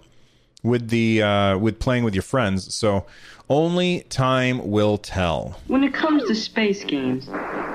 with 0.63 0.89
the 0.89 1.23
uh, 1.23 1.59
with 1.59 1.79
playing 1.79 2.05
with 2.05 2.15
your 2.15 2.23
friends. 2.23 2.75
So 2.75 3.07
only 3.49 4.01
time 4.09 4.71
will 4.71 4.99
tell. 4.99 5.59
When 5.69 5.85
it 5.85 5.95
comes 5.95 6.25
to 6.25 6.35
space 6.35 6.85
games, 6.85 7.29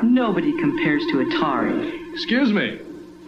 nobody 0.04 0.52
compares 0.60 1.04
to 1.08 1.26
Atari. 1.26 2.13
Excuse 2.13 2.52
me. 2.52 2.80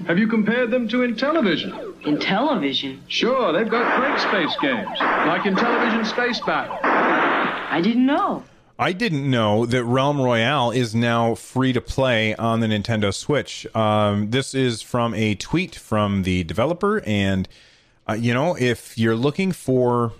Have 0.07 0.19
you 0.19 0.27
compared 0.27 0.71
them 0.71 0.87
to 0.89 0.97
Intellivision? 0.97 2.05
In 2.05 2.19
television? 2.19 3.01
Sure, 3.07 3.51
they've 3.53 3.69
got 3.69 3.99
great 3.99 4.19
space 4.19 4.55
games, 4.61 4.89
like 4.99 5.41
Intellivision 5.41 6.05
Space 6.05 6.39
Battle. 6.41 6.77
I 6.83 7.81
didn't 7.81 8.05
know. 8.05 8.43
I 8.77 8.91
didn't 8.91 9.29
know 9.31 9.65
that 9.65 9.83
Realm 9.85 10.21
Royale 10.21 10.69
is 10.71 10.93
now 10.93 11.33
free 11.33 11.71
to 11.71 11.79
play 11.79 12.35
on 12.35 12.59
the 12.59 12.67
Nintendo 12.67 13.13
Switch. 13.13 13.65
Um, 13.73 14.31
this 14.31 14.53
is 14.53 14.81
from 14.81 15.13
a 15.13 15.33
tweet 15.35 15.75
from 15.75 16.23
the 16.23 16.43
developer, 16.43 17.01
and 17.05 17.47
uh, 18.07 18.13
you 18.13 18.33
know, 18.33 18.55
if 18.55 18.97
you're 18.97 19.15
looking 19.15 19.51
for 19.51 20.13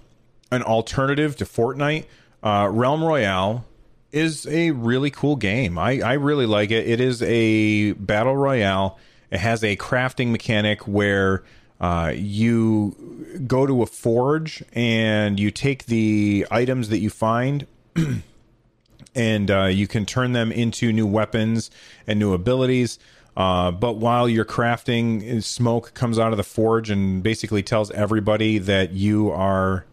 an 0.51 0.63
alternative 0.63 1.35
to 1.37 1.45
Fortnite, 1.45 2.05
uh, 2.43 2.69
Realm 2.71 3.03
Royale 3.03 3.65
is 4.11 4.47
a 4.47 4.71
really 4.71 5.11
cool 5.11 5.35
game. 5.35 5.77
I, 5.77 5.99
I 5.99 6.13
really 6.13 6.45
like 6.45 6.71
it. 6.71 6.87
It 6.87 7.01
is 7.01 7.21
a 7.21 7.91
battle 7.93 8.35
royale. 8.35 8.97
It 9.29 9.39
has 9.39 9.63
a 9.63 9.75
crafting 9.75 10.31
mechanic 10.31 10.87
where 10.87 11.43
uh, 11.81 12.13
you 12.15 13.43
go 13.45 13.65
to 13.65 13.83
a 13.83 13.85
forge 13.85 14.63
and 14.71 15.39
you 15.39 15.51
take 15.51 15.87
the 15.87 16.47
items 16.49 16.89
that 16.89 16.99
you 16.99 17.09
find 17.09 17.67
and 19.15 19.51
uh, 19.51 19.65
you 19.65 19.87
can 19.87 20.05
turn 20.05 20.31
them 20.31 20.51
into 20.51 20.93
new 20.93 21.05
weapons 21.05 21.69
and 22.07 22.17
new 22.17 22.33
abilities. 22.33 22.97
Uh, 23.35 23.71
but 23.71 23.93
while 23.93 24.29
you're 24.29 24.45
crafting, 24.45 25.43
smoke 25.43 25.93
comes 25.93 26.17
out 26.17 26.31
of 26.31 26.37
the 26.37 26.43
forge 26.43 26.89
and 26.89 27.21
basically 27.21 27.61
tells 27.61 27.91
everybody 27.91 28.57
that 28.57 28.93
you 28.93 29.29
are. 29.31 29.85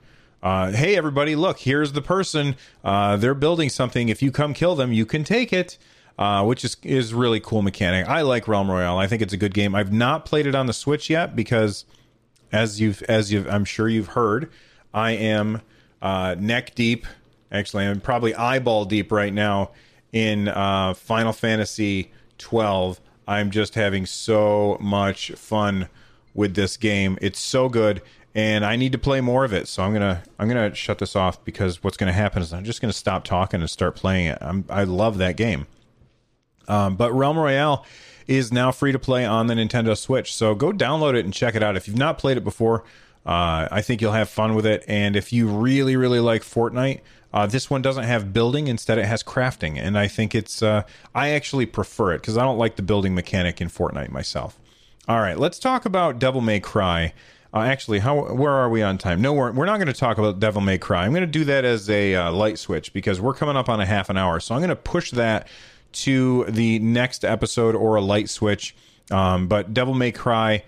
Uh, 0.42 0.72
hey, 0.72 0.96
everybody, 0.96 1.36
look, 1.36 1.58
here's 1.60 1.92
the 1.92 2.02
person. 2.02 2.56
Uh, 2.82 3.16
they're 3.16 3.34
building 3.34 3.68
something. 3.68 4.08
If 4.08 4.22
you 4.22 4.32
come 4.32 4.54
kill 4.54 4.74
them, 4.74 4.92
you 4.92 5.06
can 5.06 5.22
take 5.22 5.52
it 5.52 5.78
uh, 6.18 6.44
which 6.44 6.64
is 6.64 6.76
is 6.82 7.14
really 7.14 7.40
cool 7.40 7.62
mechanic. 7.62 8.06
I 8.08 8.22
like 8.22 8.46
Realm 8.46 8.70
Royale. 8.70 8.98
I 8.98 9.06
think 9.06 9.22
it's 9.22 9.32
a 9.32 9.36
good 9.36 9.54
game. 9.54 9.74
I've 9.74 9.92
not 9.92 10.24
played 10.24 10.46
it 10.46 10.54
on 10.54 10.66
the 10.66 10.72
Switch 10.72 11.08
yet 11.10 11.34
because, 11.34 11.84
as 12.52 12.80
you've 12.80 13.02
as 13.04 13.32
you've 13.32 13.48
I'm 13.48 13.64
sure 13.64 13.88
you've 13.88 14.08
heard, 14.08 14.50
I 14.92 15.12
am 15.12 15.62
uh, 16.00 16.36
neck 16.38 16.74
deep. 16.74 17.06
Actually, 17.50 17.86
I'm 17.86 18.00
probably 18.00 18.34
eyeball 18.34 18.84
deep 18.84 19.12
right 19.12 19.32
now 19.32 19.72
in 20.12 20.48
uh, 20.48 20.94
Final 20.94 21.32
Fantasy 21.32 22.12
12. 22.38 23.00
I'm 23.26 23.50
just 23.50 23.74
having 23.74 24.06
so 24.06 24.76
much 24.80 25.32
fun 25.32 25.88
with 26.34 26.54
this 26.54 26.76
game. 26.76 27.18
It's 27.20 27.40
so 27.40 27.68
good 27.68 28.02
and 28.34 28.64
I 28.64 28.76
need 28.76 28.92
to 28.92 28.98
play 28.98 29.20
more 29.20 29.44
of 29.44 29.52
it. 29.52 29.68
So 29.68 29.82
I'm 29.82 29.92
gonna 29.92 30.22
I'm 30.38 30.48
gonna 30.48 30.74
shut 30.74 30.98
this 30.98 31.14
off 31.14 31.44
because 31.44 31.82
what's 31.82 31.96
gonna 31.96 32.12
happen 32.12 32.42
is 32.42 32.52
I'm 32.52 32.64
just 32.64 32.80
gonna 32.80 32.92
stop 32.92 33.24
talking 33.24 33.60
and 33.60 33.68
start 33.68 33.94
playing 33.94 34.26
it. 34.26 34.38
I'm, 34.40 34.64
I 34.68 34.84
love 34.84 35.18
that 35.18 35.36
game. 35.36 35.66
Um, 36.68 36.96
but 36.96 37.12
Realm 37.12 37.38
Royale 37.38 37.84
is 38.26 38.52
now 38.52 38.70
free 38.70 38.92
to 38.92 38.98
play 38.98 39.24
on 39.24 39.48
the 39.48 39.54
Nintendo 39.54 39.96
Switch. 39.96 40.34
So 40.34 40.54
go 40.54 40.72
download 40.72 41.14
it 41.14 41.24
and 41.24 41.34
check 41.34 41.54
it 41.54 41.62
out. 41.62 41.76
If 41.76 41.88
you've 41.88 41.98
not 41.98 42.18
played 42.18 42.36
it 42.36 42.44
before, 42.44 42.84
uh, 43.26 43.68
I 43.70 43.82
think 43.82 44.00
you'll 44.00 44.12
have 44.12 44.28
fun 44.28 44.54
with 44.54 44.64
it. 44.64 44.84
And 44.86 45.16
if 45.16 45.32
you 45.32 45.48
really, 45.48 45.96
really 45.96 46.20
like 46.20 46.42
Fortnite, 46.42 47.00
uh, 47.32 47.46
this 47.46 47.70
one 47.70 47.82
doesn't 47.82 48.04
have 48.04 48.32
building. 48.32 48.66
Instead, 48.68 48.98
it 48.98 49.06
has 49.06 49.22
crafting. 49.22 49.78
And 49.78 49.98
I 49.98 50.08
think 50.08 50.34
it's, 50.34 50.62
uh, 50.62 50.82
I 51.14 51.30
actually 51.30 51.66
prefer 51.66 52.12
it 52.12 52.18
because 52.20 52.36
I 52.36 52.42
don't 52.42 52.58
like 52.58 52.76
the 52.76 52.82
building 52.82 53.14
mechanic 53.14 53.60
in 53.60 53.68
Fortnite 53.68 54.10
myself. 54.10 54.58
All 55.08 55.20
right, 55.20 55.38
let's 55.38 55.58
talk 55.58 55.84
about 55.84 56.18
Devil 56.18 56.40
May 56.40 56.60
Cry. 56.60 57.12
Uh, 57.54 57.60
actually, 57.60 57.98
how 57.98 58.32
where 58.32 58.52
are 58.52 58.70
we 58.70 58.82
on 58.82 58.96
time? 58.96 59.20
No, 59.20 59.32
we're, 59.32 59.52
we're 59.52 59.66
not 59.66 59.76
going 59.76 59.88
to 59.88 59.92
talk 59.92 60.16
about 60.16 60.40
Devil 60.40 60.62
May 60.62 60.78
Cry. 60.78 61.04
I'm 61.04 61.10
going 61.10 61.22
to 61.22 61.26
do 61.26 61.44
that 61.44 61.64
as 61.64 61.90
a 61.90 62.14
uh, 62.14 62.32
light 62.32 62.58
switch 62.58 62.92
because 62.92 63.20
we're 63.20 63.34
coming 63.34 63.56
up 63.56 63.68
on 63.68 63.80
a 63.80 63.84
half 63.84 64.08
an 64.08 64.16
hour. 64.16 64.40
So 64.40 64.54
I'm 64.54 64.60
going 64.60 64.70
to 64.70 64.76
push 64.76 65.10
that 65.10 65.48
to 65.92 66.44
the 66.48 66.78
next 66.78 67.24
episode 67.24 67.74
or 67.74 67.96
a 67.96 68.00
light 68.00 68.30
switch. 68.30 68.74
Um, 69.10 69.48
but 69.48 69.74
Devil 69.74 69.92
May 69.94 70.12
Cry, 70.12 70.64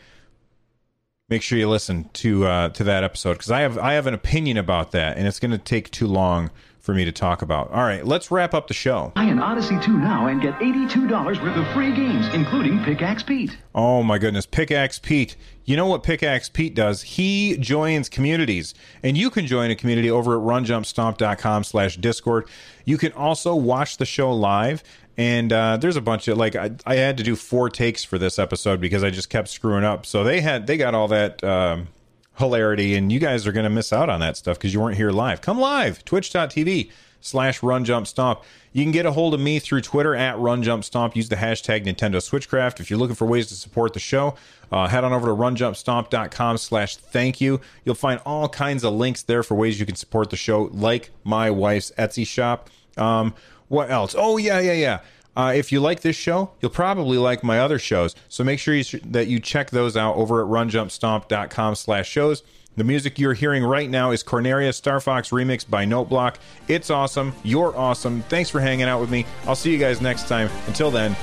make 1.28 1.42
sure 1.42 1.58
you 1.58 1.68
listen 1.68 2.08
to 2.12 2.46
uh, 2.46 2.68
to 2.70 2.84
that 2.84 3.04
episode 3.04 3.34
because 3.34 3.50
I 3.50 3.60
have 3.60 3.78
I 3.78 3.94
have 3.94 4.06
an 4.06 4.14
opinion 4.14 4.56
about 4.56 4.92
that, 4.92 5.16
and 5.16 5.26
it's 5.26 5.40
going 5.40 5.52
to 5.52 5.58
take 5.58 5.90
too 5.90 6.06
long 6.06 6.50
for 6.84 6.92
me 6.92 7.06
to 7.06 7.12
talk 7.12 7.40
about. 7.40 7.70
All 7.70 7.82
right, 7.82 8.04
let's 8.04 8.30
wrap 8.30 8.52
up 8.52 8.68
the 8.68 8.74
show. 8.74 9.10
Buy 9.14 9.24
an 9.24 9.38
Odyssey 9.38 9.78
2 9.80 9.96
now 9.96 10.26
and 10.26 10.42
get 10.42 10.52
$82 10.58 11.42
worth 11.42 11.56
of 11.56 11.66
free 11.72 11.94
games, 11.94 12.26
including 12.34 12.84
Pickaxe 12.84 13.22
Pete. 13.22 13.56
Oh 13.74 14.02
my 14.02 14.18
goodness, 14.18 14.44
Pickaxe 14.44 14.98
Pete. 14.98 15.34
You 15.64 15.78
know 15.78 15.86
what 15.86 16.02
Pickaxe 16.02 16.50
Pete 16.50 16.74
does? 16.74 17.00
He 17.00 17.56
joins 17.56 18.10
communities, 18.10 18.74
and 19.02 19.16
you 19.16 19.30
can 19.30 19.46
join 19.46 19.70
a 19.70 19.74
community 19.74 20.10
over 20.10 20.36
at 20.36 20.42
runjumpstomp.com 20.42 21.64
slash 21.64 21.96
discord. 21.96 22.50
You 22.84 22.98
can 22.98 23.12
also 23.12 23.54
watch 23.54 23.96
the 23.96 24.04
show 24.04 24.30
live 24.30 24.84
and 25.16 25.52
uh, 25.52 25.76
there's 25.76 25.96
a 25.96 26.00
bunch 26.00 26.28
of 26.28 26.38
like 26.38 26.56
I, 26.56 26.72
I, 26.84 26.96
had 26.96 27.16
to 27.18 27.22
do 27.22 27.36
four 27.36 27.70
takes 27.70 28.02
for 28.02 28.18
this 28.18 28.38
episode 28.38 28.80
because 28.80 29.04
I 29.04 29.10
just 29.10 29.30
kept 29.30 29.48
screwing 29.48 29.84
up. 29.84 30.06
So 30.06 30.24
they 30.24 30.40
had 30.40 30.66
they 30.66 30.76
got 30.76 30.94
all 30.94 31.08
that 31.08 31.42
um, 31.44 31.88
hilarity, 32.36 32.94
and 32.94 33.12
you 33.12 33.20
guys 33.20 33.46
are 33.46 33.52
going 33.52 33.64
to 33.64 33.70
miss 33.70 33.92
out 33.92 34.08
on 34.08 34.20
that 34.20 34.36
stuff 34.36 34.58
because 34.58 34.74
you 34.74 34.80
weren't 34.80 34.96
here 34.96 35.10
live. 35.10 35.40
Come 35.40 35.58
live, 35.58 36.04
twitch.tv 36.04 36.90
slash 37.20 37.62
run 37.62 37.84
jump 37.84 38.06
stomp. 38.06 38.42
You 38.72 38.84
can 38.84 38.92
get 38.92 39.06
a 39.06 39.12
hold 39.12 39.34
of 39.34 39.40
me 39.40 39.58
through 39.58 39.80
Twitter 39.80 40.14
at 40.14 40.38
run 40.38 40.62
jump 40.62 40.84
stomp. 40.84 41.16
Use 41.16 41.28
the 41.28 41.36
hashtag 41.36 41.86
Nintendo 41.86 42.16
Switchcraft. 42.16 42.80
If 42.80 42.90
you're 42.90 42.98
looking 42.98 43.14
for 43.14 43.26
ways 43.26 43.46
to 43.46 43.54
support 43.54 43.94
the 43.94 44.00
show, 44.00 44.34
uh, 44.70 44.88
head 44.88 45.04
on 45.04 45.12
over 45.12 45.28
to 45.28 45.32
runjumpstomp.com 45.32 46.58
slash 46.58 46.96
thank 46.96 47.40
you. 47.40 47.60
You'll 47.84 47.94
find 47.94 48.20
all 48.26 48.48
kinds 48.48 48.84
of 48.84 48.92
links 48.92 49.22
there 49.22 49.42
for 49.42 49.54
ways 49.54 49.80
you 49.80 49.86
can 49.86 49.94
support 49.94 50.30
the 50.30 50.36
show, 50.36 50.68
like 50.72 51.10
my 51.22 51.50
wife's 51.50 51.92
Etsy 51.96 52.26
shop. 52.26 52.68
Um, 52.96 53.34
what 53.74 53.90
else? 53.90 54.14
Oh, 54.16 54.36
yeah, 54.36 54.60
yeah, 54.60 54.72
yeah. 54.72 55.00
Uh, 55.36 55.52
if 55.54 55.72
you 55.72 55.80
like 55.80 56.00
this 56.00 56.14
show, 56.14 56.52
you'll 56.60 56.70
probably 56.70 57.18
like 57.18 57.42
my 57.42 57.58
other 57.58 57.78
shows. 57.78 58.14
So 58.28 58.44
make 58.44 58.60
sure 58.60 58.72
you, 58.72 58.84
that 59.06 59.26
you 59.26 59.40
check 59.40 59.70
those 59.70 59.96
out 59.96 60.14
over 60.14 60.40
at 60.40 60.46
runjumpstomp.com 60.48 61.74
slash 61.74 62.08
shows. 62.08 62.44
The 62.76 62.84
music 62.84 63.18
you're 63.18 63.34
hearing 63.34 63.64
right 63.64 63.90
now 63.90 64.12
is 64.12 64.22
Corneria 64.22 64.72
Star 64.72 65.00
Fox 65.00 65.30
remix 65.30 65.68
by 65.68 65.84
Noteblock. 65.84 66.36
It's 66.68 66.90
awesome. 66.90 67.32
You're 67.42 67.76
awesome. 67.76 68.22
Thanks 68.22 68.48
for 68.48 68.60
hanging 68.60 68.86
out 68.86 69.00
with 69.00 69.10
me. 69.10 69.26
I'll 69.46 69.56
see 69.56 69.72
you 69.72 69.78
guys 69.78 70.00
next 70.00 70.28
time. 70.28 70.48
Until 70.66 70.90
then, 70.90 71.16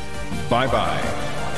bye 0.49 0.67
bye. 0.67 1.50